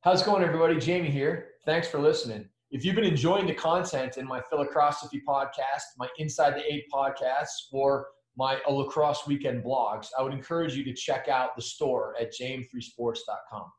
How's 0.00 0.22
it 0.22 0.24
going, 0.24 0.42
everybody? 0.42 0.78
Jamie 0.78 1.10
here. 1.10 1.48
Thanks 1.66 1.86
for 1.86 1.98
listening. 1.98 2.48
If 2.70 2.86
you've 2.86 2.94
been 2.94 3.04
enjoying 3.04 3.46
the 3.46 3.54
content 3.54 4.16
in 4.16 4.26
my 4.26 4.40
Philocrosophy 4.48 5.20
podcast, 5.28 5.82
my 5.98 6.08
Inside 6.16 6.54
the 6.54 6.72
Eight 6.72 6.84
podcasts, 6.90 7.66
or 7.70 8.06
my 8.34 8.60
lacrosse 8.66 9.26
weekend 9.26 9.62
blogs, 9.62 10.06
I 10.18 10.22
would 10.22 10.32
encourage 10.32 10.74
you 10.74 10.84
to 10.84 10.94
check 10.94 11.28
out 11.28 11.54
the 11.54 11.60
store 11.60 12.14
at 12.18 12.32
jm3sports.com. 12.32 13.70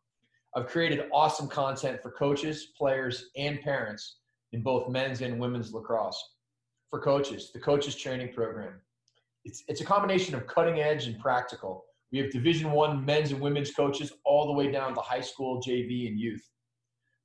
I've 0.58 0.66
created 0.66 1.06
awesome 1.14 1.48
content 1.48 2.02
for 2.02 2.10
coaches, 2.10 2.70
players, 2.76 3.30
and 3.38 3.62
parents 3.62 4.16
in 4.54 4.64
both 4.64 4.90
men's 4.90 5.22
and 5.22 5.40
women's 5.40 5.72
lacrosse. 5.72 6.20
For 6.90 7.00
coaches, 7.00 7.52
the 7.54 7.60
coaches 7.60 7.96
training 7.96 8.34
program. 8.34 8.74
It's, 9.46 9.64
it's 9.68 9.82
a 9.82 9.86
combination 9.86 10.34
of 10.34 10.48
cutting 10.48 10.80
edge 10.80 11.06
and 11.06 11.20
practical. 11.20 11.86
We 12.12 12.18
have 12.18 12.32
Division 12.32 12.72
One 12.72 13.06
men's 13.06 13.32
and 13.32 13.40
women's 13.40 13.72
coaches 13.72 14.12
all 14.26 14.48
the 14.48 14.54
way 14.54 14.72
down 14.72 14.96
to 14.96 15.02
high 15.02 15.22
school, 15.22 15.62
JV, 15.62 16.08
and 16.08 16.20
youth. 16.20 16.50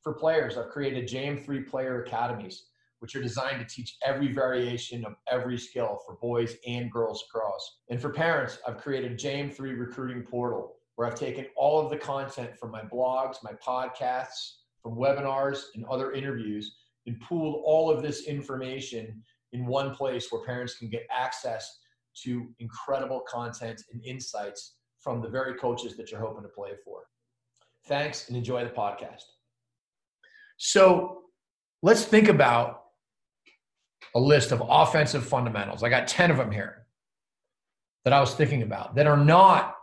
For 0.02 0.12
players, 0.12 0.58
I've 0.58 0.68
created 0.68 1.08
JM3 1.08 1.66
Player 1.66 2.02
Academies, 2.02 2.66
which 2.98 3.16
are 3.16 3.22
designed 3.22 3.66
to 3.66 3.74
teach 3.74 3.96
every 4.04 4.30
variation 4.30 5.06
of 5.06 5.14
every 5.26 5.56
skill 5.56 6.00
for 6.04 6.16
boys 6.20 6.56
and 6.66 6.92
girls 6.92 7.24
lacrosse. 7.32 7.78
And 7.88 7.98
for 7.98 8.10
parents, 8.10 8.58
I've 8.68 8.76
created 8.76 9.18
JM3 9.18 9.58
Recruiting 9.78 10.22
Portal, 10.22 10.76
where 10.96 11.08
I've 11.08 11.18
taken 11.18 11.46
all 11.56 11.80
of 11.80 11.90
the 11.90 11.96
content 11.96 12.56
from 12.58 12.70
my 12.70 12.82
blogs, 12.82 13.36
my 13.42 13.52
podcasts, 13.52 14.56
from 14.82 14.96
webinars, 14.96 15.62
and 15.74 15.84
other 15.86 16.12
interviews, 16.12 16.76
and 17.06 17.20
pooled 17.20 17.62
all 17.64 17.90
of 17.90 18.02
this 18.02 18.26
information 18.26 19.22
in 19.52 19.66
one 19.66 19.94
place 19.94 20.30
where 20.30 20.44
parents 20.44 20.74
can 20.74 20.88
get 20.88 21.06
access 21.10 21.80
to 22.22 22.48
incredible 22.58 23.20
content 23.20 23.82
and 23.92 24.04
insights 24.04 24.76
from 24.98 25.20
the 25.20 25.28
very 25.28 25.54
coaches 25.54 25.96
that 25.96 26.10
you're 26.10 26.20
hoping 26.20 26.42
to 26.42 26.48
play 26.48 26.70
for. 26.84 27.02
Thanks 27.86 28.28
and 28.28 28.36
enjoy 28.36 28.64
the 28.64 28.70
podcast. 28.70 29.22
So 30.56 31.22
let's 31.82 32.04
think 32.04 32.28
about 32.28 32.82
a 34.14 34.20
list 34.20 34.52
of 34.52 34.62
offensive 34.66 35.26
fundamentals. 35.26 35.82
I 35.82 35.88
got 35.88 36.06
10 36.06 36.30
of 36.30 36.36
them 36.36 36.52
here 36.52 36.86
that 38.04 38.12
I 38.12 38.20
was 38.20 38.34
thinking 38.34 38.62
about 38.62 38.94
that 38.96 39.06
are 39.06 39.16
not 39.16 39.76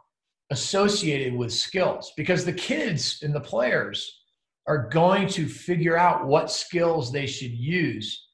associated 0.51 1.33
with 1.33 1.53
skills 1.53 2.11
because 2.17 2.43
the 2.43 2.53
kids 2.53 3.19
and 3.21 3.33
the 3.33 3.39
players 3.39 4.23
are 4.67 4.89
going 4.89 5.27
to 5.27 5.47
figure 5.47 5.97
out 5.97 6.27
what 6.27 6.51
skills 6.51 7.11
they 7.11 7.25
should 7.25 7.51
use 7.51 8.27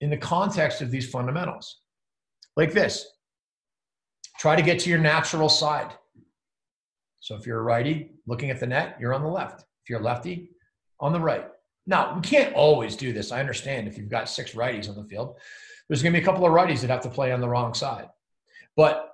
in 0.00 0.10
the 0.10 0.16
context 0.16 0.80
of 0.80 0.90
these 0.90 1.08
fundamentals. 1.10 1.80
Like 2.56 2.72
this 2.72 3.06
try 4.38 4.54
to 4.54 4.62
get 4.62 4.78
to 4.78 4.90
your 4.90 5.00
natural 5.00 5.48
side. 5.48 5.92
So 7.20 7.34
if 7.34 7.46
you're 7.46 7.58
a 7.58 7.62
righty 7.62 8.12
looking 8.26 8.50
at 8.50 8.60
the 8.60 8.66
net, 8.66 8.96
you're 9.00 9.12
on 9.12 9.22
the 9.22 9.28
left. 9.28 9.62
If 9.82 9.90
you're 9.90 10.00
a 10.00 10.04
lefty, 10.04 10.50
on 11.00 11.12
the 11.12 11.20
right. 11.20 11.46
Now, 11.86 12.14
we 12.14 12.20
can't 12.20 12.54
always 12.54 12.96
do 12.96 13.12
this. 13.12 13.32
I 13.32 13.40
understand 13.40 13.88
if 13.88 13.96
you've 13.96 14.08
got 14.08 14.28
six 14.28 14.52
righties 14.52 14.88
on 14.88 14.94
the 14.94 15.04
field, 15.04 15.38
there's 15.88 16.02
going 16.02 16.12
to 16.12 16.18
be 16.18 16.22
a 16.22 16.24
couple 16.24 16.46
of 16.46 16.52
righties 16.52 16.80
that 16.82 16.90
have 16.90 17.02
to 17.02 17.10
play 17.10 17.32
on 17.32 17.40
the 17.40 17.48
wrong 17.48 17.74
side. 17.74 18.08
But 18.76 19.07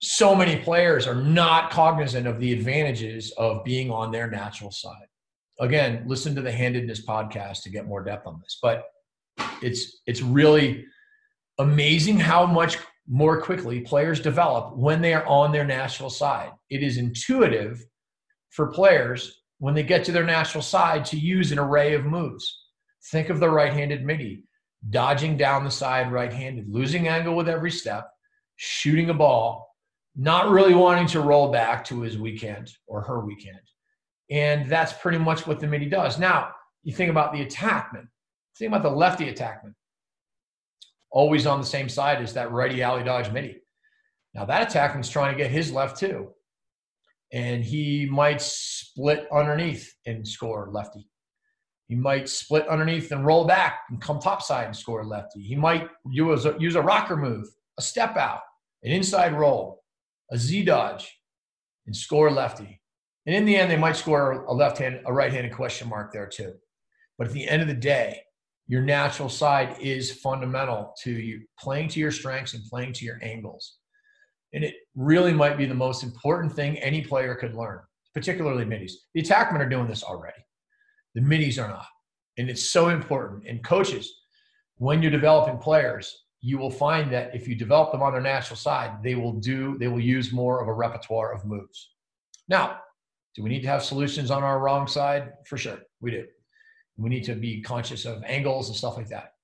so 0.00 0.34
many 0.34 0.56
players 0.56 1.06
are 1.06 1.14
not 1.14 1.70
cognizant 1.70 2.26
of 2.26 2.38
the 2.38 2.52
advantages 2.52 3.32
of 3.36 3.64
being 3.64 3.90
on 3.90 4.12
their 4.12 4.30
natural 4.30 4.70
side. 4.70 5.06
Again, 5.60 6.04
listen 6.06 6.34
to 6.36 6.42
the 6.42 6.52
handedness 6.52 7.04
podcast 7.04 7.62
to 7.62 7.70
get 7.70 7.86
more 7.86 8.04
depth 8.04 8.26
on 8.26 8.40
this. 8.40 8.58
But 8.62 8.84
it's 9.60 10.00
it's 10.06 10.22
really 10.22 10.84
amazing 11.58 12.18
how 12.18 12.46
much 12.46 12.78
more 13.08 13.40
quickly 13.40 13.80
players 13.80 14.20
develop 14.20 14.76
when 14.76 15.00
they 15.00 15.14
are 15.14 15.26
on 15.26 15.50
their 15.50 15.64
natural 15.64 16.10
side. 16.10 16.50
It 16.70 16.82
is 16.82 16.98
intuitive 16.98 17.84
for 18.50 18.68
players 18.68 19.42
when 19.58 19.74
they 19.74 19.82
get 19.82 20.04
to 20.04 20.12
their 20.12 20.24
natural 20.24 20.62
side 20.62 21.04
to 21.06 21.18
use 21.18 21.50
an 21.50 21.58
array 21.58 21.94
of 21.94 22.04
moves. 22.04 22.66
Think 23.10 23.28
of 23.30 23.40
the 23.40 23.50
right-handed 23.50 24.04
middie, 24.04 24.44
dodging 24.90 25.36
down 25.36 25.64
the 25.64 25.70
side 25.70 26.12
right-handed, 26.12 26.68
losing 26.68 27.08
angle 27.08 27.34
with 27.34 27.48
every 27.48 27.70
step, 27.70 28.08
shooting 28.56 29.10
a 29.10 29.14
ball, 29.14 29.67
not 30.20 30.50
really 30.50 30.74
wanting 30.74 31.06
to 31.06 31.20
roll 31.20 31.52
back 31.52 31.84
to 31.84 32.00
his 32.00 32.18
weak 32.18 32.42
hand 32.42 32.72
or 32.88 33.00
her 33.02 33.24
weak 33.24 33.44
hand. 33.44 33.60
And 34.30 34.68
that's 34.68 34.92
pretty 34.92 35.16
much 35.16 35.46
what 35.46 35.60
the 35.60 35.68
middie 35.68 35.88
does. 35.88 36.18
Now, 36.18 36.50
you 36.82 36.92
think 36.92 37.10
about 37.10 37.32
the 37.32 37.46
attackman. 37.46 38.08
Think 38.58 38.72
about 38.72 38.82
the 38.82 38.90
lefty 38.90 39.32
attackman. 39.32 39.74
Always 41.12 41.46
on 41.46 41.60
the 41.60 41.66
same 41.66 41.88
side 41.88 42.20
as 42.20 42.34
that 42.34 42.50
righty 42.50 42.82
alley 42.82 43.04
dodge 43.04 43.30
middie. 43.30 43.62
Now 44.34 44.44
that 44.44 44.68
attackman's 44.68 45.08
trying 45.08 45.34
to 45.34 45.42
get 45.42 45.52
his 45.52 45.72
left 45.72 45.98
too. 45.98 46.30
And 47.32 47.64
he 47.64 48.06
might 48.10 48.42
split 48.42 49.28
underneath 49.32 49.94
and 50.04 50.26
score 50.26 50.68
lefty. 50.72 51.08
He 51.86 51.94
might 51.94 52.28
split 52.28 52.66
underneath 52.68 53.12
and 53.12 53.24
roll 53.24 53.46
back 53.46 53.80
and 53.88 54.00
come 54.00 54.18
topside 54.18 54.66
and 54.66 54.76
score 54.76 55.04
lefty. 55.04 55.42
He 55.42 55.54
might 55.54 55.88
use 56.10 56.44
a, 56.44 56.56
use 56.58 56.74
a 56.74 56.82
rocker 56.82 57.16
move, 57.16 57.46
a 57.78 57.82
step 57.82 58.16
out, 58.16 58.40
an 58.82 58.92
inside 58.92 59.32
roll, 59.32 59.77
a 60.30 60.38
Z 60.38 60.64
dodge, 60.64 61.18
and 61.86 61.96
score 61.96 62.30
lefty. 62.30 62.80
And 63.26 63.34
in 63.34 63.44
the 63.44 63.56
end, 63.56 63.70
they 63.70 63.76
might 63.76 63.96
score 63.96 64.32
a 64.44 64.52
left 64.52 64.78
hand, 64.78 65.00
a 65.06 65.12
right 65.12 65.32
handed 65.32 65.52
question 65.52 65.88
mark 65.88 66.12
there 66.12 66.26
too. 66.26 66.54
But 67.16 67.26
at 67.26 67.32
the 67.32 67.48
end 67.48 67.62
of 67.62 67.68
the 67.68 67.74
day, 67.74 68.20
your 68.66 68.82
natural 68.82 69.30
side 69.30 69.76
is 69.80 70.20
fundamental 70.20 70.94
to 71.02 71.10
you 71.10 71.42
playing 71.58 71.88
to 71.88 72.00
your 72.00 72.10
strengths 72.10 72.54
and 72.54 72.64
playing 72.64 72.92
to 72.94 73.04
your 73.04 73.18
angles. 73.22 73.78
And 74.52 74.62
it 74.62 74.74
really 74.94 75.32
might 75.32 75.58
be 75.58 75.66
the 75.66 75.74
most 75.74 76.02
important 76.02 76.54
thing 76.54 76.78
any 76.78 77.02
player 77.02 77.34
could 77.34 77.54
learn, 77.54 77.80
particularly 78.14 78.64
middies. 78.64 79.06
The 79.14 79.22
attackmen 79.22 79.60
are 79.60 79.68
doing 79.68 79.88
this 79.88 80.02
already. 80.02 80.44
The 81.14 81.22
middies 81.22 81.58
are 81.58 81.68
not. 81.68 81.86
And 82.36 82.48
it's 82.48 82.70
so 82.70 82.90
important. 82.90 83.46
And 83.48 83.64
coaches, 83.64 84.14
when 84.76 85.02
you're 85.02 85.10
developing 85.10 85.58
players, 85.58 86.24
you 86.40 86.58
will 86.58 86.70
find 86.70 87.12
that 87.12 87.34
if 87.34 87.48
you 87.48 87.54
develop 87.54 87.92
them 87.92 88.02
on 88.02 88.12
their 88.12 88.22
natural 88.22 88.56
side, 88.56 89.02
they 89.02 89.14
will 89.14 89.32
do, 89.32 89.76
they 89.78 89.88
will 89.88 90.00
use 90.00 90.32
more 90.32 90.62
of 90.62 90.68
a 90.68 90.72
repertoire 90.72 91.32
of 91.32 91.44
moves. 91.44 91.90
Now, 92.48 92.78
do 93.34 93.42
we 93.42 93.50
need 93.50 93.62
to 93.62 93.68
have 93.68 93.84
solutions 93.84 94.30
on 94.30 94.42
our 94.42 94.58
wrong 94.60 94.86
side? 94.86 95.32
For 95.46 95.56
sure, 95.56 95.78
we 96.00 96.10
do. 96.10 96.26
We 96.96 97.08
need 97.08 97.24
to 97.24 97.34
be 97.34 97.60
conscious 97.60 98.04
of 98.04 98.22
angles 98.24 98.68
and 98.68 98.76
stuff 98.76 98.96
like 98.96 99.08
that. 99.08 99.34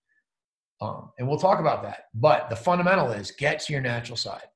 Um, 0.81 1.11
and 1.19 1.29
we'll 1.29 1.39
talk 1.39 1.61
about 1.61 1.83
that. 1.85 2.07
But 2.15 2.51
the 2.51 2.57
fundamental 2.57 3.13
is 3.13 3.31
get 3.31 3.61
to 3.61 3.73
your 3.73 3.83
natural 3.83 4.17
side. 4.17 4.47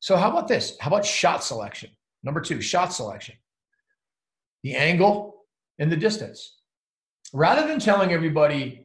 So, 0.00 0.16
how 0.16 0.30
about 0.30 0.48
this? 0.48 0.76
How 0.80 0.88
about 0.88 1.06
shot 1.06 1.42
selection? 1.42 1.90
Number 2.22 2.40
two, 2.40 2.60
shot 2.60 2.92
selection. 2.92 3.36
The 4.62 4.74
angle 4.74 5.46
and 5.78 5.90
the 5.90 5.96
distance. 5.96 6.56
Rather 7.32 7.66
than 7.66 7.78
telling 7.78 8.12
everybody 8.12 8.83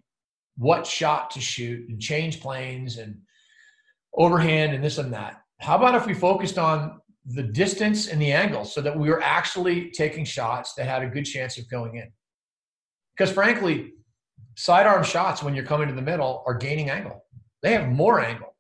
what 0.60 0.86
shot 0.86 1.32
to 1.32 1.40
shoot 1.40 1.88
and 1.88 2.02
change 2.02 2.42
planes 2.42 2.98
and 2.98 3.18
overhand 4.14 4.74
and 4.74 4.84
this 4.84 4.98
and 4.98 5.14
that, 5.14 5.42
how 5.60 5.78
about 5.78 5.96
if 5.96 6.06
we 6.06 6.14
focused 6.14 6.58
on 6.58 7.00
the 7.26 7.44
distance 7.44 8.08
and 8.08 8.22
the 8.22 8.32
angle 8.32 8.66
so 8.66 8.82
that 8.82 8.98
we 8.98 9.10
were 9.10 9.22
actually 9.24 9.90
taking 9.92 10.26
shots 10.26 10.74
that 10.76 10.86
had 10.86 11.02
a 11.02 11.08
good 11.08 11.24
chance 11.24 11.58
of 11.58 11.70
going 11.70 11.96
in? 11.96 12.12
Because 13.16 13.34
frankly, 13.34 13.94
sidearm 14.56 15.04
shots 15.04 15.42
when 15.42 15.56
you're 15.56 15.66
coming 15.66 15.88
to 15.88 15.94
the 15.94 16.02
middle 16.02 16.44
are 16.46 16.54
gaining 16.54 16.90
angle. 16.90 17.24
They 17.64 17.72
have 17.72 17.88
more 17.88 18.20
angle 18.20 18.54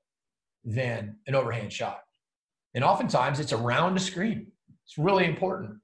than 0.63 1.18
an 1.27 1.36
overhand 1.36 1.74
shot. 1.74 2.00
And 2.75 2.84
oftentimes 2.84 3.41
it's 3.41 3.53
around 3.53 3.98
a 3.98 4.00
screen. 4.00 4.48
It's 4.86 4.98
really 4.98 5.25
important. 5.25 5.79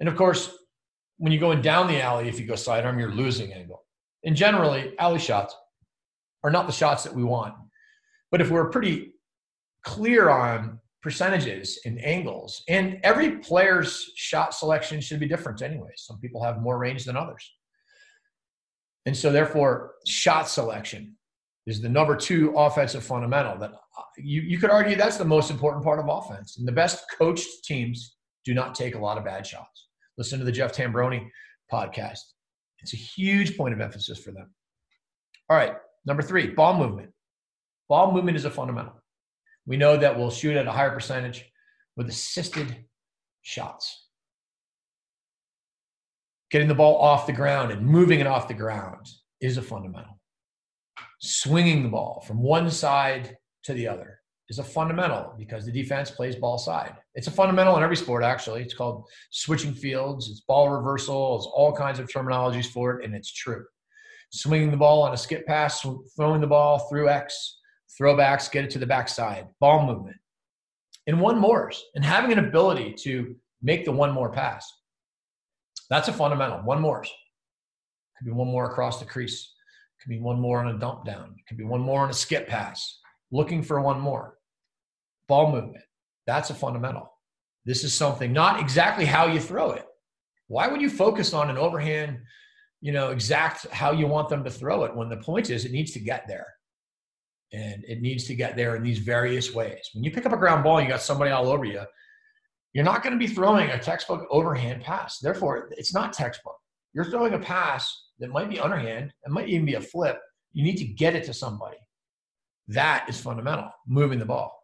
And 0.00 0.08
of 0.08 0.16
course, 0.16 0.52
when 1.18 1.30
you're 1.30 1.40
going 1.40 1.62
down 1.62 1.86
the 1.86 2.02
alley, 2.02 2.28
if 2.28 2.40
you 2.40 2.46
go 2.46 2.56
sidearm, 2.56 2.98
you're 2.98 3.14
losing 3.14 3.52
angle. 3.52 3.83
And 4.24 4.34
generally, 4.34 4.94
alley 4.98 5.18
shots 5.18 5.54
are 6.42 6.50
not 6.50 6.66
the 6.66 6.72
shots 6.72 7.04
that 7.04 7.14
we 7.14 7.24
want. 7.24 7.54
But 8.30 8.40
if 8.40 8.50
we're 8.50 8.70
pretty 8.70 9.14
clear 9.84 10.28
on 10.28 10.80
percentages 11.02 11.78
and 11.84 12.02
angles, 12.02 12.62
and 12.68 12.98
every 13.02 13.38
player's 13.38 14.10
shot 14.16 14.54
selection 14.54 15.00
should 15.00 15.20
be 15.20 15.28
different 15.28 15.60
anyway. 15.60 15.90
Some 15.96 16.18
people 16.18 16.42
have 16.42 16.62
more 16.62 16.78
range 16.78 17.04
than 17.04 17.16
others. 17.16 17.48
And 19.06 19.14
so, 19.14 19.30
therefore, 19.30 19.92
shot 20.06 20.48
selection 20.48 21.16
is 21.66 21.80
the 21.80 21.88
number 21.88 22.16
two 22.16 22.54
offensive 22.56 23.04
fundamental 23.04 23.58
that 23.58 23.72
uh, 23.72 24.02
you, 24.16 24.40
you 24.42 24.58
could 24.58 24.70
argue 24.70 24.96
that's 24.96 25.18
the 25.18 25.24
most 25.24 25.50
important 25.50 25.84
part 25.84 25.98
of 25.98 26.06
offense. 26.08 26.56
And 26.58 26.66
the 26.66 26.72
best 26.72 27.04
coached 27.16 27.64
teams 27.64 28.16
do 28.44 28.54
not 28.54 28.74
take 28.74 28.94
a 28.94 28.98
lot 28.98 29.18
of 29.18 29.24
bad 29.24 29.46
shots. 29.46 29.88
Listen 30.16 30.38
to 30.38 30.44
the 30.44 30.52
Jeff 30.52 30.74
Tambroni 30.74 31.28
podcast. 31.72 32.20
It's 32.84 32.92
a 32.92 32.96
huge 32.96 33.56
point 33.56 33.72
of 33.72 33.80
emphasis 33.80 34.18
for 34.18 34.30
them. 34.30 34.50
All 35.48 35.56
right, 35.56 35.74
number 36.04 36.22
three, 36.22 36.48
ball 36.48 36.76
movement. 36.76 37.12
Ball 37.88 38.12
movement 38.12 38.36
is 38.36 38.44
a 38.44 38.50
fundamental. 38.50 38.92
We 39.66 39.78
know 39.78 39.96
that 39.96 40.18
we'll 40.18 40.30
shoot 40.30 40.56
at 40.56 40.66
a 40.66 40.72
higher 40.72 40.90
percentage 40.90 41.50
with 41.96 42.08
assisted 42.08 42.84
shots 43.40 44.04
getting 46.50 46.68
the 46.68 46.74
ball 46.74 46.98
off 46.98 47.26
the 47.26 47.32
ground 47.32 47.72
and 47.72 47.84
moving 47.84 48.20
it 48.20 48.28
off 48.28 48.46
the 48.46 48.54
ground 48.54 49.08
is 49.40 49.56
a 49.56 49.62
fundamental. 49.62 50.20
Swinging 51.20 51.82
the 51.82 51.88
ball 51.88 52.22
from 52.26 52.40
one 52.40 52.70
side 52.70 53.36
to 53.64 53.72
the 53.72 53.88
other 53.88 54.20
is 54.48 54.58
a 54.58 54.64
fundamental 54.64 55.34
because 55.38 55.64
the 55.64 55.72
defense 55.72 56.10
plays 56.10 56.36
ball 56.36 56.58
side. 56.58 56.94
It's 57.14 57.26
a 57.26 57.30
fundamental 57.30 57.76
in 57.76 57.82
every 57.82 57.96
sport, 57.96 58.22
actually. 58.22 58.62
It's 58.62 58.74
called 58.74 59.04
switching 59.30 59.72
fields, 59.72 60.28
it's 60.30 60.40
ball 60.40 60.68
reversal, 60.68 61.36
it's 61.36 61.46
all 61.46 61.74
kinds 61.74 61.98
of 61.98 62.08
terminologies 62.08 62.66
for 62.66 62.98
it, 62.98 63.04
and 63.04 63.14
it's 63.14 63.32
true. 63.32 63.64
Swinging 64.30 64.70
the 64.70 64.76
ball 64.76 65.02
on 65.02 65.14
a 65.14 65.16
skip 65.16 65.46
pass, 65.46 65.86
throwing 66.16 66.40
the 66.40 66.46
ball 66.46 66.80
through 66.90 67.08
X, 67.08 67.58
throwbacks, 67.98 68.50
get 68.50 68.64
it 68.64 68.70
to 68.70 68.78
the 68.78 68.86
backside, 68.86 69.46
ball 69.60 69.86
movement. 69.86 70.16
And 71.06 71.20
one 71.20 71.38
mores, 71.38 71.82
and 71.94 72.04
having 72.04 72.32
an 72.32 72.38
ability 72.38 72.94
to 73.04 73.36
make 73.62 73.84
the 73.84 73.92
one 73.92 74.12
more 74.12 74.30
pass. 74.30 74.70
That's 75.90 76.08
a 76.08 76.12
fundamental. 76.12 76.58
One 76.60 76.80
more. 76.80 77.02
Could 77.02 78.24
be 78.24 78.32
one 78.32 78.48
more 78.48 78.70
across 78.70 78.98
the 78.98 79.04
crease. 79.04 79.52
Could 80.02 80.10
be 80.10 80.18
one 80.18 80.40
more 80.40 80.60
on 80.60 80.74
a 80.74 80.78
dump 80.78 81.04
down. 81.04 81.36
Could 81.46 81.58
be 81.58 81.64
one 81.64 81.80
more 81.80 82.00
on 82.00 82.10
a 82.10 82.14
skip 82.14 82.48
pass. 82.48 83.00
Looking 83.34 83.64
for 83.64 83.80
one 83.80 83.98
more. 83.98 84.38
Ball 85.26 85.50
movement. 85.50 85.84
That's 86.24 86.50
a 86.50 86.54
fundamental. 86.54 87.10
This 87.64 87.82
is 87.82 87.92
something, 87.92 88.32
not 88.32 88.60
exactly 88.60 89.04
how 89.04 89.26
you 89.26 89.40
throw 89.40 89.72
it. 89.72 89.84
Why 90.46 90.68
would 90.68 90.80
you 90.80 90.88
focus 90.88 91.34
on 91.34 91.50
an 91.50 91.58
overhand, 91.58 92.18
you 92.80 92.92
know, 92.92 93.10
exact 93.10 93.66
how 93.70 93.90
you 93.90 94.06
want 94.06 94.28
them 94.28 94.44
to 94.44 94.50
throw 94.50 94.84
it 94.84 94.94
when 94.94 95.08
the 95.08 95.16
point 95.16 95.50
is 95.50 95.64
it 95.64 95.72
needs 95.72 95.90
to 95.94 95.98
get 95.98 96.28
there? 96.28 96.46
And 97.52 97.84
it 97.88 98.00
needs 98.00 98.22
to 98.28 98.36
get 98.36 98.54
there 98.56 98.76
in 98.76 98.84
these 98.84 99.00
various 99.00 99.52
ways. 99.52 99.90
When 99.94 100.04
you 100.04 100.12
pick 100.12 100.26
up 100.26 100.32
a 100.32 100.36
ground 100.36 100.62
ball, 100.62 100.80
you 100.80 100.86
got 100.86 101.02
somebody 101.02 101.32
all 101.32 101.48
over 101.48 101.64
you 101.64 101.82
you're 102.72 102.84
not 102.84 103.02
going 103.02 103.12
to 103.12 103.18
be 103.18 103.32
throwing 103.32 103.70
a 103.70 103.78
textbook 103.78 104.26
overhand 104.30 104.82
pass. 104.82 105.18
Therefore, 105.18 105.70
it's 105.72 105.94
not 105.94 106.12
textbook. 106.12 106.56
You're 106.92 107.04
throwing 107.04 107.34
a 107.34 107.38
pass 107.38 108.10
that 108.18 108.30
might 108.30 108.50
be 108.50 108.60
underhand, 108.60 109.12
it 109.24 109.30
might 109.30 109.48
even 109.48 109.64
be 109.64 109.74
a 109.74 109.80
flip. 109.80 110.20
You 110.52 110.64
need 110.64 110.76
to 110.76 110.84
get 110.84 111.16
it 111.16 111.24
to 111.24 111.34
somebody. 111.34 111.78
That 112.68 113.06
is 113.08 113.20
fundamental, 113.20 113.70
moving 113.86 114.18
the 114.18 114.24
ball. 114.24 114.58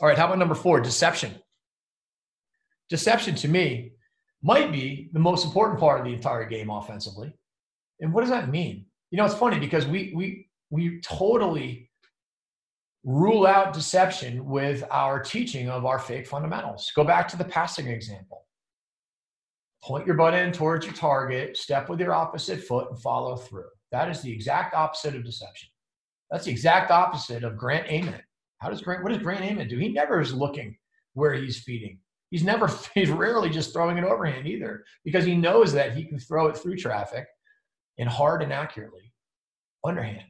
All 0.00 0.08
right, 0.08 0.18
how 0.18 0.26
about 0.26 0.38
number 0.38 0.54
four, 0.54 0.80
deception? 0.80 1.34
Deception 2.88 3.34
to 3.36 3.48
me 3.48 3.92
might 4.42 4.72
be 4.72 5.08
the 5.12 5.20
most 5.20 5.44
important 5.44 5.78
part 5.78 6.00
of 6.00 6.06
the 6.06 6.12
entire 6.12 6.44
game 6.44 6.70
offensively. 6.70 7.32
And 8.00 8.12
what 8.12 8.22
does 8.22 8.30
that 8.30 8.50
mean? 8.50 8.86
You 9.10 9.18
know, 9.18 9.24
it's 9.24 9.34
funny 9.34 9.58
because 9.58 9.86
we 9.86 10.12
we 10.14 10.48
we 10.70 11.00
totally 11.00 11.90
rule 13.04 13.46
out 13.46 13.72
deception 13.72 14.44
with 14.44 14.84
our 14.90 15.20
teaching 15.20 15.68
of 15.68 15.84
our 15.84 15.98
fake 15.98 16.26
fundamentals. 16.26 16.90
Go 16.94 17.04
back 17.04 17.28
to 17.28 17.36
the 17.36 17.44
passing 17.44 17.88
example. 17.88 18.46
Point 19.82 20.06
your 20.06 20.16
butt 20.16 20.34
end 20.34 20.54
towards 20.54 20.86
your 20.86 20.94
target, 20.94 21.56
step 21.56 21.88
with 21.88 21.98
your 21.98 22.14
opposite 22.14 22.62
foot, 22.62 22.90
and 22.90 23.00
follow 23.00 23.36
through. 23.36 23.68
That 23.90 24.08
is 24.08 24.22
the 24.22 24.32
exact 24.32 24.74
opposite 24.74 25.16
of 25.16 25.24
deception. 25.24 25.68
That's 26.32 26.46
the 26.46 26.50
exact 26.50 26.90
opposite 26.90 27.44
of 27.44 27.56
Grant 27.56 27.88
Ament. 27.88 28.24
How 28.58 28.70
does 28.70 28.82
Grant, 28.82 29.04
what 29.04 29.12
does 29.12 29.22
Grant 29.22 29.44
Ament 29.44 29.70
do? 29.70 29.78
He 29.78 29.90
never 29.90 30.20
is 30.20 30.34
looking 30.34 30.76
where 31.14 31.34
he's 31.34 31.60
feeding. 31.60 32.00
He's 32.30 32.42
never, 32.42 32.68
he's 32.94 33.10
rarely 33.10 33.50
just 33.50 33.72
throwing 33.72 33.98
it 33.98 34.04
overhand 34.04 34.48
either 34.48 34.82
because 35.04 35.24
he 35.24 35.36
knows 35.36 35.72
that 35.74 35.94
he 35.94 36.04
can 36.04 36.18
throw 36.18 36.48
it 36.48 36.56
through 36.56 36.78
traffic 36.78 37.26
and 37.98 38.08
hard 38.08 38.42
and 38.42 38.52
accurately 38.52 39.12
underhand 39.84 40.24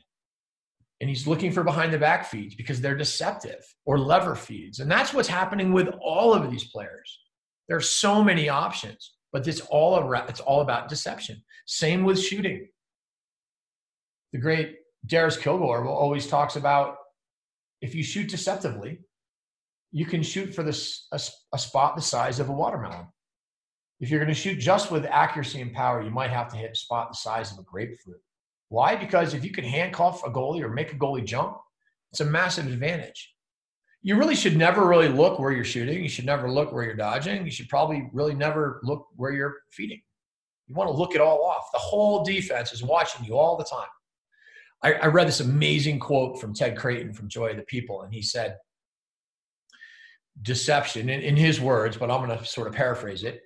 and 1.03 1.09
he's 1.09 1.27
looking 1.27 1.51
for 1.51 1.65
behind 1.65 1.93
the 1.93 1.99
back 1.99 2.25
feeds 2.25 2.55
because 2.55 2.81
they're 2.81 2.97
deceptive 2.97 3.67
or 3.85 3.99
lever 3.99 4.37
feeds. 4.37 4.79
And 4.79 4.89
that's 4.89 5.13
what's 5.13 5.27
happening 5.27 5.73
with 5.73 5.89
all 6.01 6.33
of 6.33 6.49
these 6.49 6.69
players. 6.71 7.19
There 7.67 7.77
are 7.77 7.81
so 7.81 8.23
many 8.23 8.49
options, 8.49 9.15
but 9.33 9.47
it's 9.49 9.63
all 9.63 9.99
around, 9.99 10.31
it's 10.31 10.39
all 10.39 10.61
about 10.61 10.89
deception. 10.89 11.43
Same 11.67 12.05
with 12.05 12.21
shooting. 12.23 12.69
The 14.33 14.39
great 14.39 14.77
Darius 15.07 15.37
Kilgore 15.37 15.87
always 15.87 16.27
talks 16.27 16.57
about 16.57 16.97
if 17.81 17.95
you 17.95 18.03
shoot 18.03 18.29
deceptively, 18.29 19.01
you 19.91 20.07
can 20.07 20.23
shoot 20.23 20.55
for 20.55 20.63
this 20.63 21.07
a, 21.13 21.21
a 21.53 21.59
spot 21.59 21.97
the 21.97 22.03
size 22.03 22.39
of 22.41 22.49
a 22.49 22.53
watermelon. 22.53 23.07
If 24.01 24.11
you're 24.11 24.21
going 24.21 24.35
to 24.35 24.41
shoot 24.41 24.59
just 24.59 24.91
with 24.91 25.05
accuracy 25.05 25.61
and 25.61 25.73
power, 25.73 26.03
you 26.03 26.11
might 26.11 26.31
have 26.31 26.49
to 26.53 26.57
hit 26.57 26.73
a 26.73 26.77
spot 26.77 27.11
the 27.11 27.17
size 27.17 27.53
of 27.53 27.59
a 27.59 27.63
grapefruit. 27.63 28.21
Why? 28.69 28.97
Because 28.97 29.35
if 29.35 29.45
you 29.45 29.51
can 29.51 29.65
handcuff 29.65 30.25
a 30.25 30.31
goalie 30.31 30.63
or 30.63 30.69
make 30.69 30.93
a 30.93 30.97
goalie 30.97 31.25
jump, 31.25 31.59
it's 32.11 32.21
a 32.21 32.25
massive 32.25 32.67
advantage. 32.67 33.35
You 34.03 34.17
really 34.17 34.35
should 34.35 34.57
never 34.57 34.89
really 34.89 35.09
look 35.09 35.39
where 35.39 35.53
you're 35.53 35.65
shooting. 35.65 36.03
You 36.03 36.09
should 36.09 36.27
never 36.27 36.51
look 36.51 36.73
where 36.73 36.85
you're 36.85 36.95
dodging. 36.95 37.45
You 37.45 37.51
should 37.51 37.69
probably 37.69 38.09
really 38.13 38.35
never 38.35 38.81
look 38.83 39.07
where 39.15 39.33
you're 39.33 39.59
feeding. 39.71 40.01
You 40.67 40.75
want 40.75 40.89
to 40.89 40.97
look 40.97 41.15
it 41.15 41.21
all 41.21 41.45
off. 41.45 41.71
The 41.73 41.79
whole 41.79 42.25
defense 42.25 42.73
is 42.73 42.83
watching 42.83 43.25
you 43.25 43.37
all 43.37 43.57
the 43.57 43.65
time. 43.65 43.89
I, 44.83 44.95
I 44.95 45.07
read 45.07 45.29
this 45.29 45.41
amazing 45.41 45.99
quote 45.99 46.41
from 46.41 46.55
Ted 46.55 46.77
Creighton 46.77 47.13
from 47.13 47.29
Joy 47.29 47.51
of 47.51 47.57
the 47.57 47.63
People, 47.63 48.03
and 48.03 48.13
he 48.13 48.23
said, 48.23 48.57
Deception, 50.41 51.09
in, 51.09 51.21
in 51.21 51.37
his 51.37 51.61
words, 51.61 51.97
but 51.97 52.11
I'm 52.11 52.27
going 52.27 52.37
to 52.37 52.45
sort 52.45 52.67
of 52.67 52.75
paraphrase 52.75 53.23
it. 53.23 53.43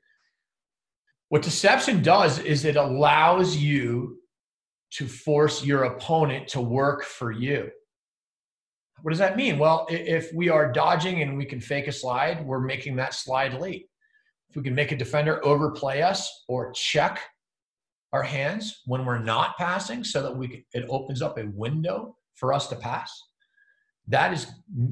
What 1.29 1.43
deception 1.43 2.03
does 2.03 2.39
is 2.39 2.65
it 2.65 2.77
allows 2.77 3.57
you 3.57 4.21
to 4.93 5.09
force 5.09 5.65
your 5.65 5.85
opponent 5.85 6.49
to 6.49 6.61
work 6.61 7.05
for 7.05 7.33
you. 7.33 7.71
What 9.03 9.11
does 9.11 9.19
that 9.19 9.37
mean? 9.37 9.59
Well, 9.59 9.87
if 9.91 10.33
we 10.33 10.49
are 10.49 10.73
dodging 10.73 11.23
and 11.23 11.37
we 11.37 11.45
can 11.45 11.61
fake 11.61 11.89
a 11.89 11.93
slide, 11.93 12.47
we're 12.47 12.61
making 12.61 12.97
that 12.97 13.13
slide 13.13 13.55
late. 13.55 13.89
If 14.49 14.57
we 14.57 14.63
can 14.63 14.75
make 14.75 14.93
a 14.93 14.97
defender 14.97 15.45
overplay 15.45 16.03
us 16.03 16.45
or 16.49 16.73
check 16.73 17.21
our 18.17 18.23
hands 18.23 18.83
when 18.87 19.05
we're 19.05 19.19
not 19.19 19.57
passing 19.59 20.03
so 20.03 20.23
that 20.23 20.35
we 20.35 20.49
can, 20.49 20.65
it 20.73 20.87
opens 20.89 21.21
up 21.21 21.39
a 21.39 21.47
window 21.49 22.17
for 22.35 22.53
us 22.53 22.67
to 22.69 22.77
pass, 22.77 23.13
that 24.09 24.33
is 24.33 24.47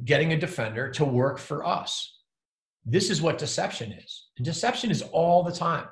getting 0.04 0.32
a 0.32 0.38
defender 0.38 0.90
to 0.90 1.04
work 1.04 1.38
for 1.38 1.64
us. 1.64 2.20
This 2.84 3.08
is 3.10 3.22
what 3.22 3.38
deception 3.38 3.92
is. 3.92 4.26
And 4.36 4.44
deception 4.44 4.90
is 4.90 5.02
all 5.02 5.42
the 5.42 5.52
time. 5.52 5.86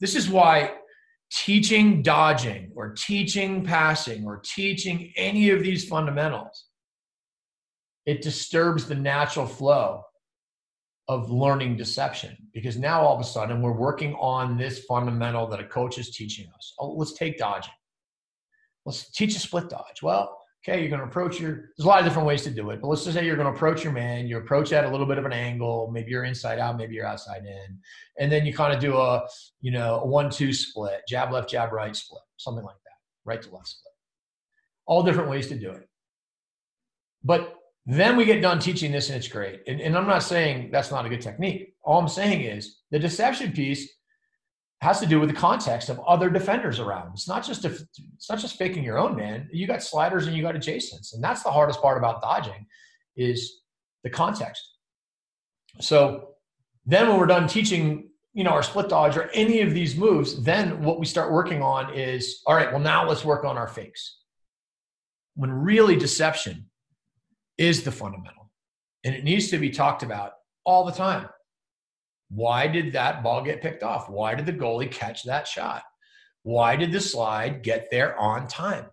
This 0.00 0.16
is 0.16 0.28
why 0.28 0.72
teaching 1.30 2.02
dodging 2.02 2.72
or 2.74 2.94
teaching 2.94 3.62
passing 3.64 4.24
or 4.24 4.40
teaching 4.44 5.12
any 5.16 5.50
of 5.50 5.62
these 5.62 5.88
fundamentals 5.88 6.66
it 8.04 8.20
disturbs 8.20 8.86
the 8.86 8.94
natural 8.94 9.46
flow 9.46 10.02
of 11.12 11.30
learning 11.30 11.76
deception 11.76 12.36
because 12.52 12.78
now 12.78 13.02
all 13.02 13.14
of 13.14 13.20
a 13.20 13.24
sudden 13.24 13.60
we're 13.60 13.72
working 13.72 14.14
on 14.14 14.56
this 14.56 14.84
fundamental 14.84 15.46
that 15.46 15.60
a 15.60 15.64
coach 15.64 15.98
is 15.98 16.10
teaching 16.10 16.46
us. 16.56 16.74
Oh, 16.78 16.92
let's 16.92 17.12
take 17.12 17.38
dodging. 17.38 17.74
Let's 18.86 19.10
teach 19.10 19.36
a 19.36 19.38
split 19.38 19.68
dodge. 19.68 20.02
Well, 20.02 20.38
okay, 20.64 20.80
you're 20.80 20.88
going 20.88 21.00
to 21.00 21.06
approach 21.06 21.38
your, 21.38 21.70
there's 21.76 21.84
a 21.84 21.88
lot 21.88 22.00
of 22.00 22.06
different 22.06 22.26
ways 22.26 22.42
to 22.44 22.50
do 22.50 22.70
it, 22.70 22.80
but 22.80 22.88
let's 22.88 23.04
just 23.04 23.16
say 23.16 23.26
you're 23.26 23.36
going 23.36 23.50
to 23.50 23.54
approach 23.54 23.84
your 23.84 23.92
man, 23.92 24.26
you 24.26 24.38
approach 24.38 24.72
at 24.72 24.84
a 24.84 24.88
little 24.88 25.06
bit 25.06 25.18
of 25.18 25.26
an 25.26 25.32
angle, 25.32 25.90
maybe 25.92 26.10
you're 26.10 26.24
inside 26.24 26.58
out, 26.58 26.76
maybe 26.76 26.94
you're 26.94 27.06
outside 27.06 27.44
in, 27.44 27.78
and 28.18 28.32
then 28.32 28.46
you 28.46 28.54
kind 28.54 28.72
of 28.72 28.80
do 28.80 28.96
a, 28.96 29.26
you 29.60 29.70
know, 29.70 30.00
a 30.00 30.06
one, 30.06 30.30
two 30.30 30.52
split, 30.52 31.02
jab, 31.08 31.32
left, 31.32 31.50
jab, 31.50 31.72
right 31.72 31.94
split, 31.94 32.22
something 32.38 32.64
like 32.64 32.76
that, 32.84 32.98
right 33.24 33.42
to 33.42 33.50
left 33.54 33.68
split. 33.68 33.92
All 34.86 35.02
different 35.02 35.30
ways 35.30 35.48
to 35.48 35.58
do 35.58 35.70
it. 35.70 35.88
But 37.22 37.54
then 37.86 38.16
we 38.16 38.24
get 38.24 38.40
done 38.40 38.58
teaching 38.58 38.92
this 38.92 39.08
and 39.08 39.16
it's 39.16 39.28
great. 39.28 39.62
And, 39.66 39.80
and 39.80 39.96
I'm 39.96 40.06
not 40.06 40.22
saying 40.22 40.70
that's 40.70 40.90
not 40.90 41.04
a 41.04 41.08
good 41.08 41.20
technique. 41.20 41.74
All 41.82 41.98
I'm 41.98 42.08
saying 42.08 42.42
is 42.42 42.78
the 42.90 42.98
deception 42.98 43.52
piece 43.52 43.90
has 44.82 45.00
to 45.00 45.06
do 45.06 45.20
with 45.20 45.28
the 45.28 45.34
context 45.34 45.88
of 45.88 46.00
other 46.00 46.28
defenders 46.30 46.80
around. 46.80 47.10
It's 47.12 47.28
not 47.28 47.44
just 47.44 47.64
a, 47.64 47.68
it's 47.68 48.28
not 48.28 48.38
just 48.38 48.56
faking 48.56 48.82
your 48.82 48.98
own 48.98 49.16
man. 49.16 49.48
You 49.52 49.66
got 49.66 49.82
sliders 49.82 50.26
and 50.26 50.36
you 50.36 50.42
got 50.42 50.56
adjacents, 50.56 51.14
and 51.14 51.22
that's 51.22 51.44
the 51.44 51.52
hardest 51.52 51.80
part 51.80 51.98
about 51.98 52.20
dodging, 52.20 52.66
is 53.16 53.60
the 54.02 54.10
context. 54.10 54.60
So 55.80 56.30
then 56.84 57.08
when 57.08 57.18
we're 57.18 57.26
done 57.26 57.46
teaching, 57.46 58.10
you 58.34 58.42
know, 58.42 58.50
our 58.50 58.62
split 58.64 58.88
dodge 58.88 59.16
or 59.16 59.30
any 59.34 59.60
of 59.60 59.72
these 59.72 59.96
moves, 59.96 60.42
then 60.42 60.82
what 60.82 60.98
we 60.98 61.06
start 61.06 61.30
working 61.30 61.62
on 61.62 61.94
is 61.94 62.42
all 62.46 62.56
right. 62.56 62.70
Well, 62.70 62.80
now 62.80 63.08
let's 63.08 63.24
work 63.24 63.44
on 63.44 63.56
our 63.56 63.68
fakes. 63.68 64.18
When 65.34 65.52
really 65.52 65.94
deception 65.94 66.66
is 67.58 67.82
the 67.82 67.92
fundamental. 67.92 68.50
And 69.04 69.14
it 69.14 69.24
needs 69.24 69.48
to 69.50 69.58
be 69.58 69.70
talked 69.70 70.02
about 70.02 70.32
all 70.64 70.84
the 70.84 70.92
time. 70.92 71.28
Why 72.30 72.66
did 72.66 72.92
that 72.92 73.22
ball 73.22 73.42
get 73.42 73.60
picked 73.60 73.82
off? 73.82 74.08
Why 74.08 74.34
did 74.34 74.46
the 74.46 74.52
goalie 74.52 74.90
catch 74.90 75.24
that 75.24 75.46
shot? 75.46 75.82
Why 76.44 76.76
did 76.76 76.92
the 76.92 77.00
slide 77.00 77.62
get 77.62 77.88
there 77.90 78.18
on 78.18 78.46
time? 78.46 78.86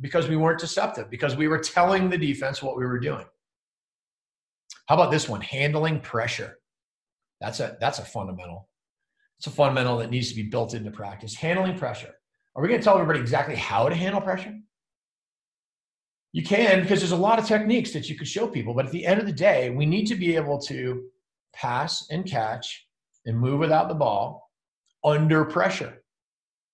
Because 0.00 0.28
we 0.28 0.36
weren't 0.36 0.58
deceptive, 0.58 1.10
because 1.10 1.36
we 1.36 1.48
were 1.48 1.58
telling 1.58 2.08
the 2.08 2.18
defense 2.18 2.62
what 2.62 2.76
we 2.76 2.84
were 2.84 2.98
doing. 2.98 3.26
How 4.86 4.96
about 4.96 5.10
this 5.10 5.28
one? 5.28 5.40
Handling 5.40 6.00
pressure. 6.00 6.58
That's 7.40 7.60
a 7.60 7.76
that's 7.80 7.98
a 7.98 8.04
fundamental. 8.04 8.68
It's 9.38 9.46
a 9.46 9.50
fundamental 9.50 9.98
that 9.98 10.10
needs 10.10 10.28
to 10.30 10.34
be 10.34 10.42
built 10.42 10.74
into 10.74 10.90
practice. 10.90 11.34
Handling 11.34 11.78
pressure. 11.78 12.12
Are 12.54 12.62
we 12.62 12.68
going 12.68 12.80
to 12.80 12.84
tell 12.84 12.94
everybody 12.94 13.20
exactly 13.20 13.54
how 13.54 13.88
to 13.88 13.94
handle 13.94 14.20
pressure? 14.20 14.54
You 16.32 16.44
can 16.44 16.82
because 16.82 17.00
there's 17.00 17.12
a 17.12 17.16
lot 17.16 17.38
of 17.38 17.46
techniques 17.46 17.92
that 17.92 18.08
you 18.08 18.16
could 18.16 18.28
show 18.28 18.46
people, 18.46 18.72
but 18.72 18.86
at 18.86 18.92
the 18.92 19.04
end 19.04 19.20
of 19.20 19.26
the 19.26 19.32
day, 19.32 19.70
we 19.70 19.84
need 19.84 20.06
to 20.06 20.14
be 20.14 20.36
able 20.36 20.60
to 20.62 21.04
pass 21.52 22.06
and 22.10 22.24
catch 22.24 22.86
and 23.26 23.38
move 23.38 23.58
without 23.58 23.88
the 23.88 23.94
ball 23.94 24.48
under 25.04 25.44
pressure, 25.44 26.02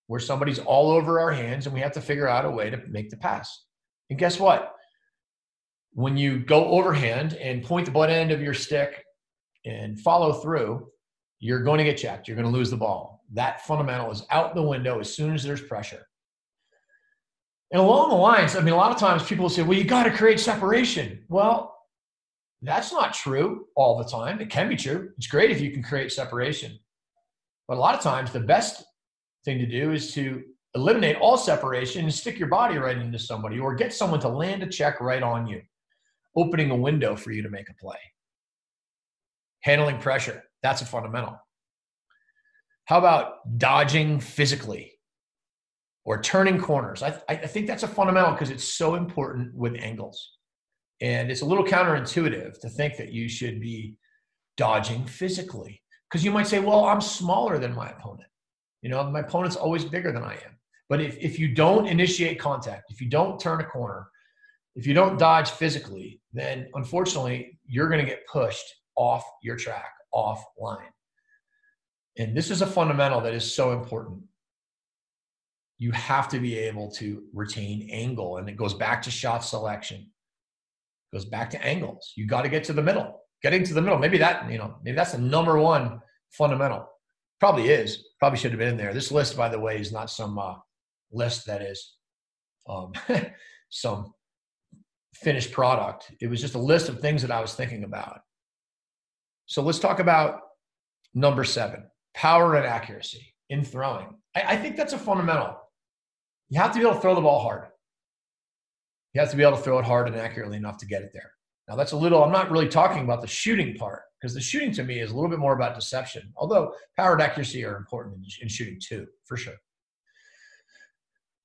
where 0.09 0.21
somebody's 0.21 0.59
all 0.59 0.91
over 0.91 1.21
our 1.21 1.33
hands 1.33 1.67
and 1.67 1.75
we 1.75 1.81
have 1.81 1.93
to 1.93 2.01
figure 2.01 2.29
out 2.29 2.45
a 2.45 2.51
way 2.51 2.69
to 2.69 2.81
make 2.89 3.09
the 3.09 3.17
pass. 3.17 3.65
And 4.11 4.19
guess 4.19 4.39
what? 4.39 4.75
When 5.93 6.17
you 6.17 6.39
go 6.39 6.67
overhand 6.67 7.35
and 7.35 7.65
point 7.65 7.87
the 7.87 7.93
butt 7.93 8.11
end 8.11 8.31
of 8.31 8.43
your 8.43 8.55
stick 8.55 9.03
and 9.65 9.99
follow 9.99 10.35
through, 10.35 10.87
you're 11.39 11.63
going 11.63 11.79
to 11.79 11.85
get 11.85 11.97
checked. 11.97 12.29
You're 12.29 12.37
going 12.37 12.51
to 12.51 12.57
lose 12.57 12.71
the 12.71 12.77
ball. 12.77 13.23
That 13.33 13.65
fundamental 13.67 14.11
is 14.11 14.23
out 14.31 14.55
the 14.55 14.63
window 14.63 15.01
as 15.01 15.15
soon 15.15 15.35
as 15.35 15.43
there's 15.43 15.63
pressure. 15.63 16.07
And 17.73 17.81
along 17.81 18.11
the 18.11 18.17
lines, 18.17 18.55
I 18.55 18.61
mean, 18.61 18.75
a 18.75 18.77
lot 18.77 18.93
of 18.93 18.99
times 18.99 19.25
people 19.25 19.49
say, 19.49 19.63
well, 19.63 19.77
you 19.77 19.85
got 19.85 20.05
to 20.05 20.11
create 20.11 20.39
separation. 20.39 21.25
Well, 21.29 21.77
that's 22.63 22.93
not 22.93 23.13
true 23.13 23.67
all 23.75 23.99
the 23.99 24.09
time. 24.09 24.41
It 24.41 24.51
can 24.51 24.69
be 24.69 24.77
true. 24.77 25.11
It's 25.19 25.27
great 25.27 25.51
if 25.51 25.61
you 25.61 25.73
can 25.73 25.83
create 25.83 26.13
separation. 26.13 26.79
But 27.69 27.77
a 27.77 27.81
lot 27.81 27.95
of 27.95 28.01
times, 28.01 28.31
the 28.31 28.41
best 28.41 28.85
thing 29.45 29.59
to 29.59 29.67
do 29.67 29.93
is 29.93 30.13
to 30.15 30.43
eliminate 30.75 31.17
all 31.17 31.37
separation 31.37 32.05
and 32.05 32.15
stick 32.15 32.39
your 32.39 32.49
body 32.49 32.77
right 32.77 32.99
into 32.99 33.19
somebody 33.19 33.59
or 33.59 33.75
get 33.75 33.93
someone 33.93 34.21
to 34.21 34.29
land 34.29 34.63
a 34.63 34.67
check 34.67 35.01
right 35.01 35.23
on 35.23 35.47
you, 35.47 35.63
opening 36.37 36.71
a 36.71 36.77
window 36.77 37.17
for 37.17 37.33
you 37.33 37.43
to 37.43 37.51
make 37.51 37.69
a 37.69 37.75
play. 37.75 37.99
Handling 39.61 39.99
pressure, 39.99 40.45
that's 40.63 40.83
a 40.83 40.87
fundamental. 40.87 41.41
How 42.85 42.99
about 42.99 43.59
dodging 43.59 44.21
physically? 44.21 44.93
Or 46.07 46.23
turning 46.23 46.59
corners. 46.59 47.03
I, 47.03 47.21
I 47.29 47.35
think 47.37 47.67
that's 47.67 47.83
a 47.83 47.89
fundamental 47.89 48.31
because 48.31 48.51
it's 48.51 48.65
so 48.65 48.95
important 48.95 49.53
with 49.55 49.75
angles. 49.79 50.35
And 51.01 51.31
it's 51.31 51.43
a 51.43 51.45
little 51.45 51.65
counterintuitive 51.65 52.61
to 52.61 52.69
think 52.71 52.97
that 52.97 53.13
you 53.13 53.29
should 53.29 53.61
be 53.61 53.97
dodging 54.57 55.05
physically 55.05 55.83
because 56.09 56.25
you 56.25 56.31
might 56.31 56.47
say, 56.47 56.61
well, 56.61 56.85
I'm 56.85 57.01
smaller 57.01 57.59
than 57.59 57.75
my 57.75 57.91
opponent. 57.91 58.29
You 58.83 58.89
know, 58.89 59.03
my 59.11 59.21
opponent's 59.21 59.57
always 59.57 59.85
bigger 59.85 60.13
than 60.13 60.23
I 60.23 60.35
am. 60.35 60.57
But 60.89 61.01
if, 61.01 61.19
if 61.19 61.41
you 61.41 61.53
don't 61.53 61.89
initiate 61.89 62.39
contact, 62.39 62.93
if 62.93 63.01
you 63.01 63.11
don't 63.11 63.41
turn 63.41 63.61
a 63.61 63.65
corner, 63.65 64.09
if 64.77 64.87
you 64.87 64.95
don't 64.95 65.19
dodge 65.19 65.51
physically, 65.51 66.21
then 66.33 66.69
unfortunately, 66.75 67.59
you're 67.67 67.89
going 67.89 68.01
to 68.01 68.09
get 68.09 68.27
pushed 68.29 68.67
off 68.95 69.25
your 69.43 69.57
track, 69.57 69.93
off 70.13 70.45
line. 70.57 70.87
And 72.17 72.37
this 72.37 72.51
is 72.51 72.63
a 72.63 72.67
fundamental 72.67 73.21
that 73.23 73.35
is 73.35 73.55
so 73.55 73.73
important 73.73 74.23
you 75.79 75.93
have 75.93 76.29
to 76.29 76.39
be 76.39 76.59
able 76.59 76.91
to 76.91 77.25
retain 77.33 77.89
angle. 77.91 78.39
And 78.39 78.49
it 78.49 78.57
goes 78.57 78.75
back 78.75 79.03
to 79.03 79.11
shot 79.11 79.45
selection, 79.45 79.99
it 80.01 81.17
goes 81.17 81.25
back 81.25 81.51
to 81.51 81.65
angles. 81.65 82.13
You 82.17 82.27
got 82.27 82.43
to 82.43 82.49
get 82.49 82.65
to 82.65 82.73
the 82.73 82.83
middle, 82.83 83.21
getting 83.43 83.65
to 83.65 83.75
the 83.75 83.83
middle. 83.83 83.99
Maybe 83.99 84.19
that, 84.19 84.51
you 84.51 84.59
know, 84.59 84.77
maybe 84.83 84.97
that's 84.97 85.13
the 85.13 85.19
number 85.19 85.59
one 85.59 86.01
fundamental. 86.31 86.89
Probably 87.39 87.69
is. 87.69 88.05
Probably 88.19 88.39
should 88.39 88.53
have 88.53 88.59
been 88.59 88.69
in 88.69 88.77
there. 88.77 88.95
This 88.95 89.13
list, 89.13 89.37
by 89.37 89.49
the 89.49 89.61
way, 89.61 89.79
is 89.79 89.93
not 89.93 90.11
some 90.11 90.39
uh, 90.39 90.55
list 91.13 91.47
that 91.47 91.61
is 91.61 91.97
um, 92.69 92.93
some 93.71 94.15
finished 95.15 95.53
product. 95.53 96.13
It 96.21 96.29
was 96.29 96.41
just 96.41 96.55
a 96.55 96.59
list 96.59 96.89
of 96.89 97.01
things 97.01 97.23
that 97.23 97.31
I 97.31 97.41
was 97.41 97.55
thinking 97.55 97.85
about. 97.85 98.21
So 99.47 99.63
let's 99.63 99.79
talk 99.79 100.01
about 100.01 100.41
number 101.15 101.45
seven 101.45 101.85
power 102.15 102.57
and 102.57 102.67
accuracy 102.67 103.35
in 103.51 103.63
throwing. 103.63 104.09
I, 104.35 104.43
I 104.55 104.57
think 104.57 104.77
that's 104.77 104.95
a 104.95 104.99
fundamental. 104.99 105.57
You 106.49 106.61
have 106.61 106.73
to 106.73 106.79
be 106.79 106.85
able 106.85 106.95
to 106.95 107.01
throw 107.01 107.15
the 107.15 107.21
ball 107.21 107.41
hard. 107.41 107.67
You 109.13 109.21
have 109.21 109.31
to 109.31 109.37
be 109.37 109.43
able 109.43 109.57
to 109.57 109.63
throw 109.63 109.79
it 109.79 109.85
hard 109.85 110.09
and 110.09 110.17
accurately 110.17 110.57
enough 110.57 110.79
to 110.79 110.87
get 110.87 111.03
it 111.03 111.11
there. 111.13 111.33
Now, 111.69 111.75
that's 111.75 111.93
a 111.93 111.97
little, 111.97 112.23
I'm 112.23 112.33
not 112.33 112.51
really 112.51 112.69
talking 112.69 113.03
about 113.03 113.21
the 113.21 113.27
shooting 113.27 113.75
part 113.75 114.03
because 114.21 114.35
the 114.35 114.41
shooting 114.41 114.73
to 114.73 114.85
me 114.85 115.01
is 115.01 115.11
a 115.11 115.15
little 115.15 115.31
bit 115.31 115.41
more 115.41 115.55
about 115.55 115.75
deception, 115.75 116.33
although 116.37 116.75
power 116.97 117.15
and 117.15 117.23
accuracy 117.23 117.65
are 117.65 117.77
important 117.77 118.17
in, 118.17 118.25
in 118.43 118.49
shooting 118.49 118.79
too, 118.81 119.07
for 119.25 119.37
sure. 119.37 119.55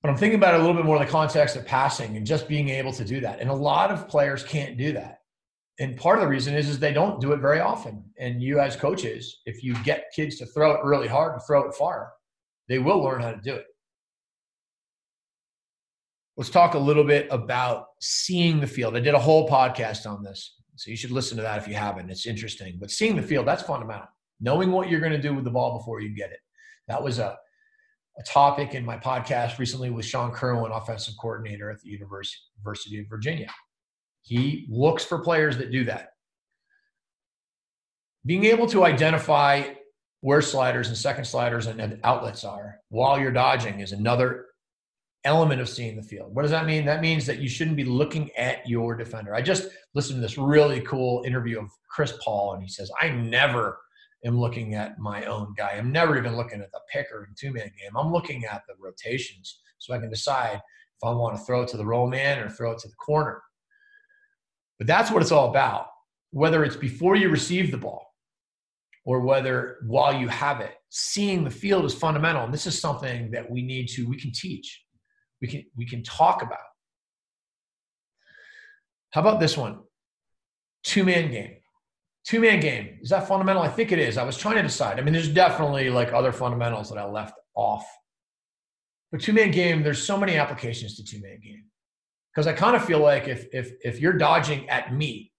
But 0.02 0.10
I'm 0.10 0.18
thinking 0.18 0.38
about 0.38 0.54
it 0.54 0.60
a 0.60 0.64
little 0.64 0.76
bit 0.76 0.86
more 0.86 0.98
in 0.98 1.06
the 1.06 1.12
context 1.12 1.56
of 1.56 1.66
passing 1.66 2.18
and 2.18 2.26
just 2.26 2.48
being 2.48 2.70
able 2.70 2.92
to 2.94 3.06
do 3.06 3.20
that. 3.22 3.40
And 3.40 3.50
a 3.50 3.54
lot 3.54 3.92
of 3.92 4.08
players 4.08 4.44
can't 4.44 4.78
do 4.78 4.94
that. 4.94 5.20
And 5.80 5.98
part 5.98 6.18
of 6.18 6.24
the 6.24 6.30
reason 6.30 6.54
is, 6.54 6.70
is 6.70 6.80
they 6.80 6.94
don't 6.94 7.20
do 7.20 7.32
it 7.34 7.40
very 7.40 7.60
often. 7.60 8.04
And 8.20 8.42
you 8.42 8.60
as 8.60 8.76
coaches, 8.76 9.42
if 9.46 9.64
you 9.64 9.76
get 9.84 10.12
kids 10.16 10.38
to 10.38 10.46
throw 10.46 10.74
it 10.74 10.84
really 10.84 11.08
hard 11.08 11.34
and 11.34 11.42
throw 11.44 11.68
it 11.68 11.76
far, 11.76 12.12
they 12.68 12.80
will 12.80 13.02
learn 13.02 13.22
how 13.22 13.32
to 13.32 13.42
do 13.42 13.56
it. 13.56 13.66
Let's 16.38 16.50
talk 16.50 16.76
a 16.76 16.80
little 16.80 17.04
bit 17.04 17.28
about 17.30 17.86
seeing 18.00 18.60
the 18.60 18.68
field. 18.68 18.96
I 18.96 19.02
did 19.02 19.14
a 19.14 19.20
whole 19.20 19.50
podcast 19.50 20.06
on 20.10 20.24
this. 20.24 20.56
So 20.76 20.90
you 20.90 20.98
should 20.98 21.12
listen 21.12 21.38
to 21.38 21.44
that 21.44 21.60
if 21.60 21.68
you 21.68 21.76
haven't. 21.76 22.10
It's 22.10 22.26
interesting. 22.26 22.78
But 22.80 22.90
seeing 22.90 23.16
the 23.16 23.22
field, 23.22 23.48
that's 23.48 23.64
fundamental. 23.64 24.08
Knowing 24.40 24.72
what 24.72 24.90
you're 24.90 25.02
going 25.02 25.12
to 25.12 25.22
do 25.22 25.34
with 25.34 25.44
the 25.44 25.52
ball 25.52 25.78
before 25.78 26.00
you 26.00 26.16
get 26.16 26.32
it. 26.32 26.40
That 26.88 27.04
was 27.04 27.20
a, 27.20 27.38
a 28.18 28.24
topic 28.24 28.74
in 28.74 28.86
my 28.86 28.98
podcast 28.98 29.60
recently 29.60 29.90
with 29.90 30.06
Sean 30.06 30.32
Kirwan, 30.32 30.72
offensive 30.72 31.14
coordinator 31.20 31.70
at 31.70 31.82
the 31.82 31.90
University 31.90 33.00
of 33.00 33.08
Virginia. 33.08 33.52
He 34.24 34.66
looks 34.70 35.04
for 35.04 35.20
players 35.20 35.58
that 35.58 35.72
do 35.72 35.84
that. 35.86 36.10
Being 38.26 38.46
able 38.46 38.68
to 38.68 38.86
identify 38.86 39.74
where 40.22 40.42
sliders 40.42 40.88
and 40.88 40.98
second 40.98 41.26
sliders 41.26 41.68
and 41.68 42.00
outlets 42.04 42.44
are 42.44 42.80
while 42.90 43.20
you're 43.20 43.32
dodging 43.32 43.80
is 43.80 43.92
another 43.92 44.46
element 45.24 45.62
of 45.62 45.70
seeing 45.70 45.96
the 45.96 46.04
field. 46.04 46.34
What 46.34 46.42
does 46.42 46.52
that 46.52 46.66
mean? 46.66 46.86
That 46.86 47.02
means 47.02 47.26
that 47.28 47.40
you 47.40 47.48
shouldn't 47.48 47.78
be 47.78 47.84
looking 47.84 48.32
at 48.38 48.68
your 48.68 48.96
defender. 48.96 49.36
I 49.36 49.42
just 49.42 49.70
listened 49.94 50.18
to 50.18 50.22
this 50.22 50.38
really 50.38 50.82
cool 50.82 51.24
interview 51.26 51.60
of 51.60 51.70
Chris 51.90 52.14
Paul, 52.24 52.54
and 52.54 52.64
he 52.64 52.70
says, 52.70 52.92
I 53.02 53.10
never 53.10 53.80
am 54.26 54.40
looking 54.40 54.76
at 54.76 55.00
my 55.00 55.26
own 55.26 55.54
guy. 55.56 55.72
I'm 55.72 55.92
never 55.92 56.18
even 56.18 56.36
looking 56.36 56.62
at 56.62 56.72
the 56.72 56.80
picker 56.92 57.26
in 57.28 57.36
two 57.38 57.54
man 57.54 57.72
game. 57.80 57.96
I'm 57.96 58.12
looking 58.12 58.46
at 58.46 58.64
the 58.68 58.76
rotations 58.80 59.60
so 59.78 59.94
I 59.94 60.00
can 60.00 60.10
decide 60.10 60.56
if 60.56 61.04
I 61.04 61.12
want 61.12 61.36
to 61.38 61.44
throw 61.44 61.64
it 61.64 61.68
to 61.70 61.78
the 61.78 61.86
roll 61.86 62.08
man 62.08 62.40
or 62.40 62.50
throw 62.50 62.72
it 62.72 62.80
to 62.80 62.88
the 62.88 62.96
corner. 62.96 63.42
But 64.78 64.88
that's 64.88 65.12
what 65.12 65.22
it's 65.22 65.32
all 65.32 65.50
about. 65.50 65.88
Whether 66.32 66.64
it's 66.64 66.76
before 66.76 67.16
you 67.16 67.30
receive 67.30 67.72
the 67.72 67.78
ball 67.78 68.06
or 69.06 69.22
whether 69.22 69.80
while 69.86 70.14
you 70.14 70.28
have 70.28 70.62
it, 70.62 70.74
seeing 70.90 71.44
the 71.44 71.50
field 71.50 71.86
is 71.86 71.94
fundamental. 71.94 72.46
And 72.46 72.54
this 72.54 72.68
is 72.68 72.80
something 72.80 73.32
that 73.32 73.50
we 73.50 73.62
need 73.62 73.88
to, 73.90 74.08
we 74.08 74.18
can 74.18 74.32
teach 74.32 74.84
we 75.42 75.48
can 75.48 75.64
we 75.76 75.86
can 75.86 76.04
talk 76.04 76.42
about. 76.42 76.60
How 79.12 79.22
about 79.22 79.40
this 79.40 79.58
one? 79.58 79.80
Two 80.84 81.04
man 81.04 81.32
game. 81.32 81.58
Two 82.26 82.40
man 82.40 82.60
game. 82.60 83.00
Is 83.02 83.10
that 83.10 83.28
fundamental? 83.28 83.62
I 83.62 83.68
think 83.68 83.92
it 83.92 84.00
is. 84.00 84.18
I 84.18 84.24
was 84.24 84.38
trying 84.38 84.56
to 84.56 84.62
decide. 84.62 85.00
I 85.00 85.02
mean, 85.02 85.14
there's 85.14 85.28
definitely 85.28 85.90
like 85.90 86.14
other 86.14 86.32
fundamentals 86.32 86.90
that 86.90 86.98
I 86.98 87.06
left 87.06 87.34
off. 87.56 87.86
But 89.12 89.22
two 89.22 89.34
man 89.34 89.52
game, 89.52 89.84
there's 89.84 90.06
so 90.06 90.18
many 90.18 90.38
applications 90.38 90.96
to 90.96 91.04
two 91.04 91.22
man 91.22 91.40
game. 91.44 91.66
Because 92.34 92.48
I 92.48 92.54
kind 92.54 92.76
of 92.76 92.86
feel 92.86 93.00
like 93.00 93.28
if 93.28 93.48
if 93.52 93.74
if 93.84 94.00
you're 94.00 94.14
dodging 94.14 94.70
at 94.70 94.94
me, 94.94 95.32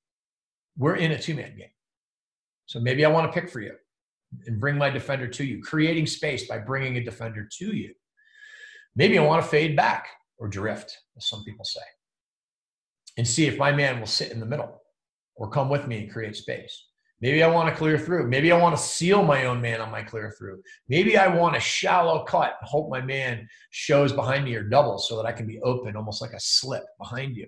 we're 0.77 0.97
in 0.97 1.13
a 1.13 1.19
two 1.19 1.35
man 1.35 1.57
game. 1.57 1.69
So 2.67 2.81
maybe 2.81 3.05
I 3.05 3.09
want 3.09 3.33
to 3.33 3.41
pick 3.41 3.51
for 3.51 3.61
you 3.61 3.75
and 4.47 4.61
bring 4.61 4.77
my 4.77 4.91
defender 4.91 5.27
to 5.29 5.45
you, 5.45 5.63
creating 5.63 6.07
space 6.07 6.47
by 6.49 6.59
bringing 6.59 6.97
a 6.97 7.05
defender 7.05 7.49
to 7.59 7.77
you. 7.77 7.95
Maybe 8.95 9.19
I 9.19 9.25
want 9.25 9.43
to 9.43 9.49
fade 9.49 9.77
back 9.77 10.09
or 10.39 10.49
drift, 10.49 10.99
as 11.17 11.27
some 11.27 11.45
people 11.45 11.65
say, 11.65 11.81
and 13.17 13.27
see 13.27 13.47
if 13.47 13.59
my 13.59 13.73
man 13.73 13.99
will 13.99 14.07
sit 14.07 14.33
in 14.33 14.41
the 14.41 14.47
middle 14.47 14.83
or 15.37 15.51
come 15.51 15.69
with 15.69 15.87
me 15.87 15.99
and 15.99 16.13
create 16.13 16.37
space. 16.37 16.87
Maybe 17.23 17.45
I 17.45 17.47
want 17.47 17.69
to 17.69 17.75
clear 17.75 17.97
through. 17.99 18.29
Maybe 18.29 18.51
I 18.51 18.59
want 18.59 18.77
to 18.77 18.83
seal 18.83 19.23
my 19.23 19.45
own 19.45 19.61
man 19.61 19.81
on 19.81 19.93
my 19.93 20.03
clear 20.03 20.35
through. 20.37 20.61
Maybe 20.89 21.17
I 21.17 21.29
want 21.29 21.57
a 21.57 21.61
shallow 21.61 22.25
cut 22.25 22.57
and 22.61 22.69
hope 22.69 22.91
my 22.91 23.01
man 23.01 23.49
shows 23.71 24.13
behind 24.13 24.45
me 24.45 24.57
or 24.57 24.65
doubles 24.65 25.09
so 25.09 25.17
that 25.17 25.27
I 25.27 25.33
can 25.33 25.47
be 25.47 25.61
open, 25.61 25.95
almost 25.95 26.21
like 26.21 26.33
a 26.33 26.41
slip 26.41 26.83
behind 26.99 27.37
you. 27.37 27.47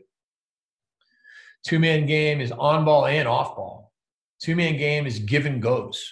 Two 1.67 1.81
man 1.81 2.07
game 2.07 2.41
is 2.41 2.53
on 2.53 2.85
ball 2.85 3.07
and 3.07 3.27
off 3.27 3.57
ball. 3.57 3.93
Two 4.41 4.55
man 4.55 4.77
game 4.77 5.09
is 5.09 5.19
give 5.19 5.45
and 5.45 5.61
goes. 5.61 6.09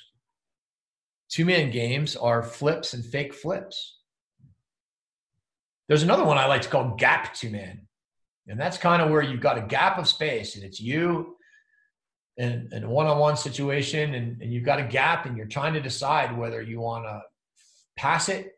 Two 1.29 1.45
man 1.45 1.71
games 1.71 2.17
are 2.17 2.43
flips 2.43 2.95
and 2.95 3.05
fake 3.05 3.33
flips. 3.33 4.01
There's 5.89 6.03
another 6.03 6.25
one 6.25 6.39
I 6.39 6.47
like 6.47 6.63
to 6.63 6.69
call 6.69 6.95
gap 6.97 7.35
two 7.35 7.51
man. 7.51 7.87
And 8.49 8.59
that's 8.59 8.79
kind 8.79 9.01
of 9.03 9.11
where 9.11 9.23
you've 9.23 9.41
got 9.41 9.59
a 9.59 9.63
gap 9.63 9.99
of 9.99 10.09
space 10.09 10.57
and 10.57 10.65
it's 10.65 10.81
you 10.81 11.37
in 12.39 12.69
a 12.73 12.89
one-on-one 12.89 13.37
situation 13.37 14.15
and, 14.15 14.41
and 14.41 14.53
you've 14.53 14.65
got 14.65 14.81
a 14.81 14.85
gap 14.85 15.27
and 15.27 15.37
you're 15.37 15.47
trying 15.47 15.75
to 15.75 15.81
decide 15.81 16.37
whether 16.37 16.63
you 16.63 16.81
want 16.81 17.05
to 17.05 17.21
pass 17.97 18.29
it 18.29 18.53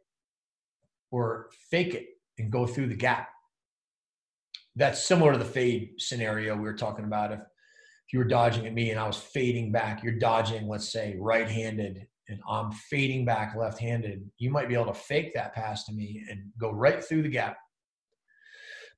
or 1.10 1.50
fake 1.70 1.94
it 1.94 2.06
and 2.38 2.50
go 2.50 2.66
through 2.66 2.86
the 2.86 2.94
gap. 2.94 3.28
That's 4.76 5.04
similar 5.04 5.32
to 5.32 5.38
the 5.38 5.44
fade 5.44 5.94
scenario 5.98 6.54
we 6.54 6.62
were 6.62 6.74
talking 6.74 7.04
about. 7.04 7.32
If, 7.32 7.40
if 7.40 8.12
you 8.12 8.20
were 8.20 8.24
dodging 8.24 8.66
at 8.66 8.74
me 8.74 8.90
and 8.90 8.98
I 8.98 9.06
was 9.06 9.16
fading 9.16 9.70
back, 9.70 10.02
you're 10.02 10.18
dodging, 10.18 10.68
let's 10.68 10.90
say, 10.90 11.16
right-handed 11.18 12.06
and 12.28 12.40
I'm 12.48 12.72
fading 12.72 13.24
back 13.24 13.54
left 13.54 13.78
handed, 13.78 14.28
you 14.38 14.50
might 14.50 14.68
be 14.68 14.74
able 14.74 14.86
to 14.86 14.94
fake 14.94 15.34
that 15.34 15.54
pass 15.54 15.84
to 15.84 15.92
me 15.92 16.24
and 16.30 16.40
go 16.58 16.70
right 16.70 17.02
through 17.02 17.22
the 17.22 17.28
gap. 17.28 17.56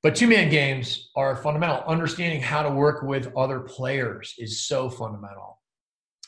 But 0.03 0.15
two 0.15 0.27
man 0.27 0.49
games 0.49 1.09
are 1.15 1.35
fundamental. 1.35 1.83
Understanding 1.87 2.41
how 2.41 2.61
to 2.63 2.69
work 2.69 3.03
with 3.03 3.35
other 3.35 3.61
players 3.61 4.33
is 4.37 4.61
so 4.67 4.89
fundamental. 4.89 5.59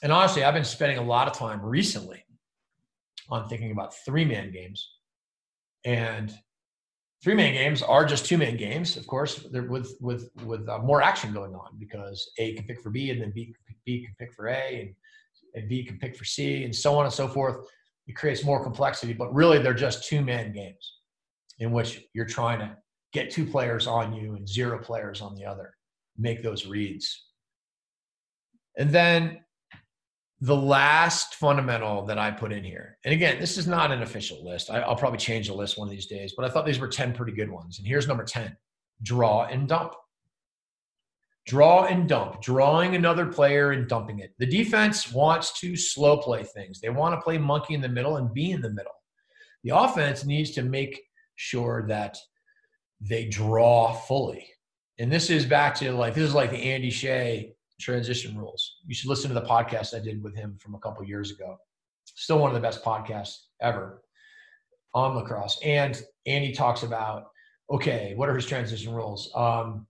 And 0.02 0.12
honestly, 0.12 0.44
I've 0.44 0.54
been 0.54 0.64
spending 0.64 0.98
a 0.98 1.04
lot 1.04 1.28
of 1.28 1.34
time 1.34 1.62
recently 1.62 2.24
on 3.30 3.48
thinking 3.48 3.72
about 3.72 3.94
three 4.06 4.26
man 4.26 4.52
games. 4.52 4.92
And 5.86 6.34
three 7.24 7.36
man 7.36 7.54
games 7.54 7.82
are 7.82 8.06
just 8.06 8.26
two 8.26 8.38
man 8.38 8.58
games, 8.58 8.98
of 8.98 9.06
course, 9.08 9.44
with 9.44 9.96
with 10.02 10.30
with 10.44 10.68
uh, 10.68 10.80
more 10.80 11.02
action 11.02 11.34
going 11.34 11.54
on 11.54 11.78
because 11.80 12.32
A 12.38 12.54
can 12.54 12.66
pick 12.66 12.82
for 12.82 12.90
B 12.90 13.12
and 13.12 13.22
then 13.22 13.32
B 13.34 13.54
B 13.86 14.06
can 14.06 14.16
pick 14.20 14.34
for 14.34 14.48
A 14.48 14.82
and 14.82 14.96
and 15.56 15.68
B 15.68 15.84
can 15.84 15.98
pick 15.98 16.16
for 16.16 16.26
C, 16.26 16.64
and 16.64 16.76
so 16.76 16.98
on 16.98 17.06
and 17.06 17.14
so 17.14 17.28
forth. 17.28 17.68
It 18.08 18.16
creates 18.16 18.44
more 18.44 18.64
complexity, 18.64 19.14
but 19.14 19.34
really 19.34 19.60
they're 19.60 19.74
just 19.74 20.08
two 20.08 20.22
man 20.22 20.52
games 20.52 21.00
in 21.60 21.72
which 21.72 22.04
you're 22.14 22.26
trying 22.26 22.60
to 22.60 22.76
get 23.14 23.30
two 23.30 23.46
players 23.46 23.88
on 23.88 24.14
you 24.14 24.36
and 24.36 24.48
zero 24.48 24.80
players 24.80 25.22
on 25.22 25.36
the 25.36 25.46
other, 25.46 25.74
make 26.18 26.42
those 26.42 26.66
reads. 26.66 27.26
And 28.78 28.90
then 28.92 29.40
the 30.42 30.56
last 30.56 31.36
fundamental 31.36 32.06
that 32.06 32.18
I 32.18 32.32
put 32.32 32.54
in 32.54 32.64
here, 32.64 32.98
and 33.04 33.14
again, 33.14 33.40
this 33.40 33.58
is 33.58 33.68
not 33.68 33.92
an 33.92 34.02
official 34.02 34.44
list. 34.44 34.70
I, 34.70 34.88
will 34.88 34.96
probably 34.96 35.20
change 35.20 35.48
the 35.48 35.54
list 35.54 35.78
one 35.78 35.88
of 35.88 35.92
these 35.92 36.08
days, 36.08 36.34
but 36.36 36.46
I 36.46 36.50
thought 36.50 36.66
these 36.66 36.80
were 36.80 36.88
10 36.88 37.14
pretty 37.14 37.34
good 37.34 37.52
ones. 37.52 37.78
And 37.78 37.88
here's 37.88 38.08
number 38.08 38.24
10 38.24 38.56
draw 39.02 39.46
and 39.46 39.68
dump 39.68 39.94
draw 41.50 41.86
and 41.86 42.08
dump, 42.08 42.42
drawing 42.42 42.96
another 42.96 43.26
player 43.26 43.72
and 43.72 43.88
dumping 43.88 44.20
it. 44.20 44.34
The 44.38 44.46
defense 44.46 45.12
wants 45.12 45.60
to 45.62 45.76
slow 45.76 46.18
play 46.18 46.44
things. 46.44 46.80
They 46.80 46.90
want 46.90 47.16
to 47.16 47.22
play 47.22 47.40
monkey 47.40 47.74
in 47.74 47.82
the 47.82 47.90
middle 47.90 48.18
and 48.18 48.32
be 48.32 48.52
in 48.52 48.62
the 48.62 48.70
middle. 48.70 48.94
The 49.64 49.76
offense 49.76 50.24
needs 50.24 50.52
to 50.52 50.62
make 50.62 51.02
sure 51.38 51.86
that 51.88 52.18
they 53.02 53.26
draw 53.26 53.94
fully. 53.94 54.48
And 55.00 55.12
this 55.12 55.32
is 55.32 55.44
back 55.44 55.74
to 55.76 55.92
like 55.92 56.14
this 56.14 56.28
is 56.30 56.36
like 56.36 56.52
the 56.52 56.58
Andy 56.58 56.92
Shay 56.92 57.54
transition 57.82 58.38
rules. 58.38 58.76
You 58.86 58.94
should 58.94 59.10
listen 59.10 59.30
to 59.30 59.34
the 59.34 59.48
podcast 59.48 59.96
I 59.96 60.04
did 60.04 60.22
with 60.22 60.36
him 60.36 60.56
from 60.62 60.76
a 60.76 60.80
couple 60.80 61.04
years 61.04 61.32
ago. 61.32 61.58
Still 62.06 62.38
one 62.38 62.52
of 62.52 62.56
the 62.56 62.62
best 62.62 62.84
podcasts 62.84 63.38
ever 63.60 64.04
on 64.94 65.16
lacrosse. 65.16 65.60
And 65.64 66.00
Andy 66.28 66.52
talks 66.52 66.84
about 66.84 67.24
okay, 67.72 68.14
what 68.16 68.30
are 68.30 68.36
his 68.36 68.46
transition 68.46 68.94
rules? 68.94 69.32
Um, 69.36 69.88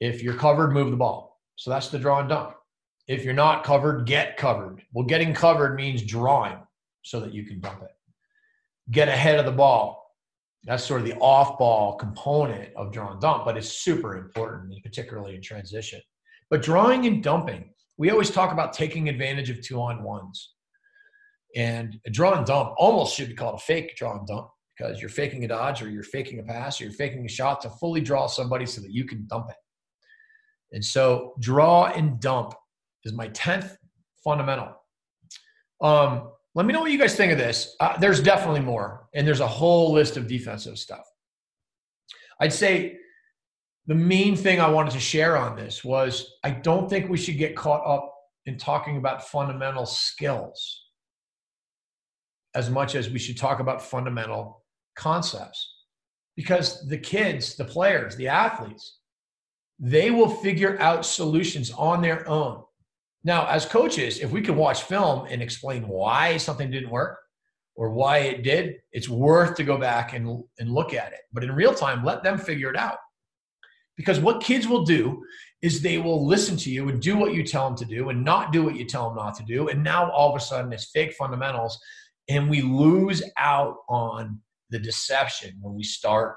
if 0.00 0.22
you're 0.22 0.34
covered, 0.34 0.72
move 0.72 0.90
the 0.90 0.96
ball. 0.96 1.40
So 1.56 1.70
that's 1.70 1.88
the 1.88 1.98
draw 1.98 2.20
and 2.20 2.28
dump. 2.28 2.54
If 3.08 3.24
you're 3.24 3.34
not 3.34 3.64
covered, 3.64 4.06
get 4.06 4.36
covered. 4.36 4.82
Well, 4.92 5.06
getting 5.06 5.32
covered 5.32 5.76
means 5.76 6.02
drawing 6.02 6.58
so 7.02 7.20
that 7.20 7.32
you 7.32 7.44
can 7.44 7.60
dump 7.60 7.82
it. 7.82 7.92
Get 8.90 9.08
ahead 9.08 9.38
of 9.38 9.46
the 9.46 9.52
ball. 9.52 10.14
That's 10.64 10.84
sort 10.84 11.00
of 11.00 11.06
the 11.06 11.14
off 11.14 11.58
ball 11.58 11.94
component 11.96 12.74
of 12.74 12.92
draw 12.92 13.12
and 13.12 13.20
dump, 13.20 13.44
but 13.44 13.56
it's 13.56 13.70
super 13.70 14.16
important, 14.16 14.74
particularly 14.82 15.36
in 15.36 15.42
transition. 15.42 16.00
But 16.50 16.62
drawing 16.62 17.06
and 17.06 17.22
dumping, 17.22 17.70
we 17.96 18.10
always 18.10 18.30
talk 18.30 18.52
about 18.52 18.72
taking 18.72 19.08
advantage 19.08 19.48
of 19.50 19.62
two 19.62 19.80
on 19.80 20.02
ones. 20.02 20.54
And 21.54 21.98
a 22.06 22.10
draw 22.10 22.36
and 22.36 22.44
dump 22.44 22.74
almost 22.76 23.16
should 23.16 23.28
be 23.28 23.34
called 23.34 23.54
a 23.54 23.62
fake 23.62 23.96
draw 23.96 24.18
and 24.18 24.26
dump 24.26 24.48
because 24.76 25.00
you're 25.00 25.08
faking 25.08 25.44
a 25.44 25.48
dodge 25.48 25.80
or 25.80 25.88
you're 25.88 26.02
faking 26.02 26.40
a 26.40 26.42
pass 26.42 26.80
or 26.80 26.84
you're 26.84 26.92
faking 26.92 27.24
a 27.24 27.28
shot 27.28 27.60
to 27.62 27.70
fully 27.70 28.00
draw 28.00 28.26
somebody 28.26 28.66
so 28.66 28.80
that 28.80 28.92
you 28.92 29.04
can 29.04 29.26
dump 29.28 29.46
it. 29.48 29.56
And 30.72 30.84
so 30.84 31.34
draw 31.40 31.86
and 31.86 32.20
dump 32.20 32.54
is 33.04 33.12
my 33.12 33.28
10th 33.28 33.76
fundamental. 34.22 34.74
Um, 35.80 36.32
let 36.54 36.66
me 36.66 36.72
know 36.72 36.80
what 36.80 36.90
you 36.90 36.98
guys 36.98 37.14
think 37.14 37.32
of 37.32 37.38
this. 37.38 37.76
Uh, 37.80 37.98
there's 37.98 38.20
definitely 38.20 38.60
more, 38.60 39.08
and 39.14 39.26
there's 39.26 39.40
a 39.40 39.46
whole 39.46 39.92
list 39.92 40.16
of 40.16 40.26
defensive 40.26 40.78
stuff. 40.78 41.04
I'd 42.40 42.52
say 42.52 42.96
the 43.86 43.94
main 43.94 44.36
thing 44.36 44.60
I 44.60 44.68
wanted 44.68 44.92
to 44.92 45.00
share 45.00 45.36
on 45.36 45.54
this 45.54 45.84
was 45.84 46.34
I 46.42 46.50
don't 46.50 46.88
think 46.88 47.08
we 47.08 47.18
should 47.18 47.38
get 47.38 47.56
caught 47.56 47.86
up 47.86 48.12
in 48.46 48.58
talking 48.58 48.96
about 48.96 49.28
fundamental 49.28 49.86
skills 49.86 50.82
as 52.54 52.70
much 52.70 52.94
as 52.94 53.10
we 53.10 53.18
should 53.18 53.36
talk 53.36 53.60
about 53.60 53.82
fundamental 53.82 54.64
concepts. 54.96 55.74
Because 56.36 56.86
the 56.88 56.98
kids, 56.98 57.54
the 57.56 57.64
players, 57.64 58.16
the 58.16 58.28
athletes, 58.28 58.98
they 59.78 60.10
will 60.10 60.28
figure 60.28 60.80
out 60.80 61.04
solutions 61.04 61.70
on 61.70 62.00
their 62.00 62.26
own. 62.28 62.62
Now, 63.24 63.46
as 63.48 63.66
coaches, 63.66 64.20
if 64.20 64.30
we 64.30 64.40
can 64.40 64.56
watch 64.56 64.84
film 64.84 65.26
and 65.28 65.42
explain 65.42 65.86
why 65.88 66.36
something 66.36 66.70
didn't 66.70 66.90
work 66.90 67.18
or 67.74 67.90
why 67.90 68.18
it 68.18 68.42
did, 68.42 68.76
it's 68.92 69.08
worth 69.08 69.56
to 69.56 69.64
go 69.64 69.76
back 69.76 70.14
and, 70.14 70.44
and 70.58 70.70
look 70.70 70.94
at 70.94 71.12
it. 71.12 71.20
But 71.32 71.44
in 71.44 71.52
real 71.52 71.74
time, 71.74 72.04
let 72.04 72.22
them 72.22 72.38
figure 72.38 72.70
it 72.70 72.76
out. 72.76 72.98
Because 73.96 74.20
what 74.20 74.42
kids 74.42 74.68
will 74.68 74.84
do 74.84 75.22
is 75.62 75.80
they 75.80 75.98
will 75.98 76.26
listen 76.26 76.56
to 76.58 76.70
you 76.70 76.88
and 76.88 77.00
do 77.00 77.16
what 77.16 77.34
you 77.34 77.42
tell 77.42 77.68
them 77.68 77.76
to 77.78 77.84
do 77.84 78.10
and 78.10 78.24
not 78.24 78.52
do 78.52 78.62
what 78.62 78.76
you 78.76 78.84
tell 78.84 79.08
them 79.08 79.16
not 79.16 79.34
to 79.36 79.44
do. 79.44 79.68
And 79.68 79.82
now 79.82 80.10
all 80.10 80.30
of 80.30 80.36
a 80.36 80.44
sudden 80.44 80.72
it's 80.72 80.90
fake 80.90 81.14
fundamentals 81.14 81.78
And 82.28 82.50
we 82.50 82.62
lose 82.62 83.22
out 83.36 83.76
on 83.88 84.40
the 84.70 84.78
deception 84.78 85.56
when 85.60 85.74
we 85.74 85.82
start 85.82 86.36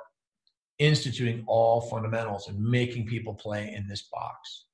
instituting 0.80 1.44
all 1.46 1.82
fundamentals 1.82 2.48
and 2.48 2.60
making 2.60 3.06
people 3.06 3.34
play 3.34 3.74
in 3.74 3.88
this 3.88 4.08
box. 4.12 4.65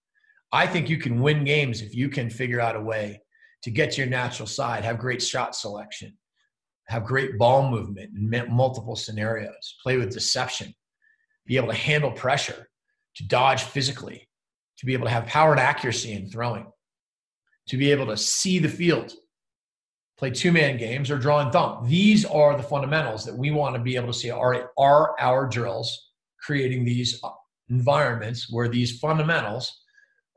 I 0.51 0.67
think 0.67 0.89
you 0.89 0.97
can 0.97 1.21
win 1.21 1.43
games 1.43 1.81
if 1.81 1.93
you 1.93 2.09
can 2.09 2.29
figure 2.29 2.61
out 2.61 2.75
a 2.75 2.81
way 2.81 3.21
to 3.63 3.71
get 3.71 3.91
to 3.91 4.01
your 4.01 4.09
natural 4.09 4.47
side, 4.47 4.83
have 4.83 4.99
great 4.99 5.21
shot 5.21 5.55
selection, 5.55 6.15
have 6.87 7.03
great 7.03 7.37
ball 7.37 7.69
movement 7.69 8.11
in 8.15 8.53
multiple 8.53 8.95
scenarios, 8.95 9.75
play 9.81 9.97
with 9.97 10.13
deception, 10.13 10.73
be 11.45 11.57
able 11.57 11.69
to 11.69 11.73
handle 11.73 12.11
pressure, 12.11 12.69
to 13.15 13.27
dodge 13.27 13.63
physically, 13.63 14.29
to 14.77 14.85
be 14.85 14.93
able 14.93 15.05
to 15.05 15.11
have 15.11 15.25
power 15.25 15.51
and 15.51 15.59
accuracy 15.59 16.13
in 16.13 16.29
throwing, 16.29 16.67
to 17.67 17.77
be 17.77 17.91
able 17.91 18.05
to 18.05 18.17
see 18.17 18.59
the 18.59 18.69
field, 18.69 19.13
play 20.17 20.31
two 20.31 20.51
man 20.51 20.77
games, 20.77 21.11
or 21.11 21.17
draw 21.17 21.39
and 21.39 21.51
thump. 21.51 21.87
These 21.87 22.25
are 22.25 22.55
the 22.55 22.63
fundamentals 22.63 23.25
that 23.25 23.37
we 23.37 23.51
want 23.51 23.75
to 23.75 23.81
be 23.81 23.95
able 23.95 24.07
to 24.07 24.13
see. 24.13 24.29
Are, 24.29 24.71
are 24.77 25.19
our 25.19 25.47
drills 25.47 26.11
creating 26.41 26.85
these 26.85 27.21
environments 27.69 28.51
where 28.51 28.69
these 28.69 28.99
fundamentals 28.99 29.81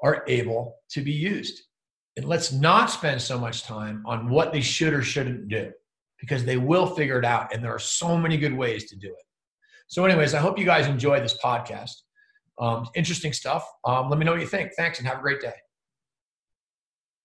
are 0.03 0.25
able 0.27 0.77
to 0.91 1.03
be 1.03 1.13
used? 1.13 1.61
And 2.17 2.27
let's 2.27 2.53
not 2.53 2.91
spend 2.91 3.23
so 3.23 3.39
much 3.39 3.63
time 3.63 4.03
on 4.05 4.29
what 4.29 4.53
they 4.53 4.61
should 4.61 4.93
or 4.93 5.03
shouldn't 5.03 5.49
do 5.49 5.71
because 6.21 6.45
they 6.45 6.57
will 6.57 6.87
figure 6.87 7.19
it 7.19 7.25
out. 7.25 7.55
And 7.55 7.63
there 7.63 7.73
are 7.73 7.79
so 7.79 8.17
many 8.17 8.37
good 8.37 8.57
ways 8.57 8.91
to 8.91 8.97
do 8.97 9.09
it. 9.09 9.25
So, 9.87 10.05
anyways, 10.05 10.35
I 10.35 10.41
hope 10.41 10.59
you 10.59 10.65
guys 10.65 10.87
enjoy 10.87 11.21
this 11.21 11.39
podcast. 11.43 11.93
Um, 12.59 12.89
interesting 12.97 13.33
stuff. 13.33 13.65
Um, 13.85 14.11
let 14.11 14.19
me 14.19 14.25
know 14.25 14.33
what 14.33 14.41
you 14.41 14.47
think. 14.47 14.73
Thanks 14.77 14.99
and 14.99 15.07
have 15.07 15.19
a 15.19 15.23
great 15.23 15.41
day. 15.41 15.55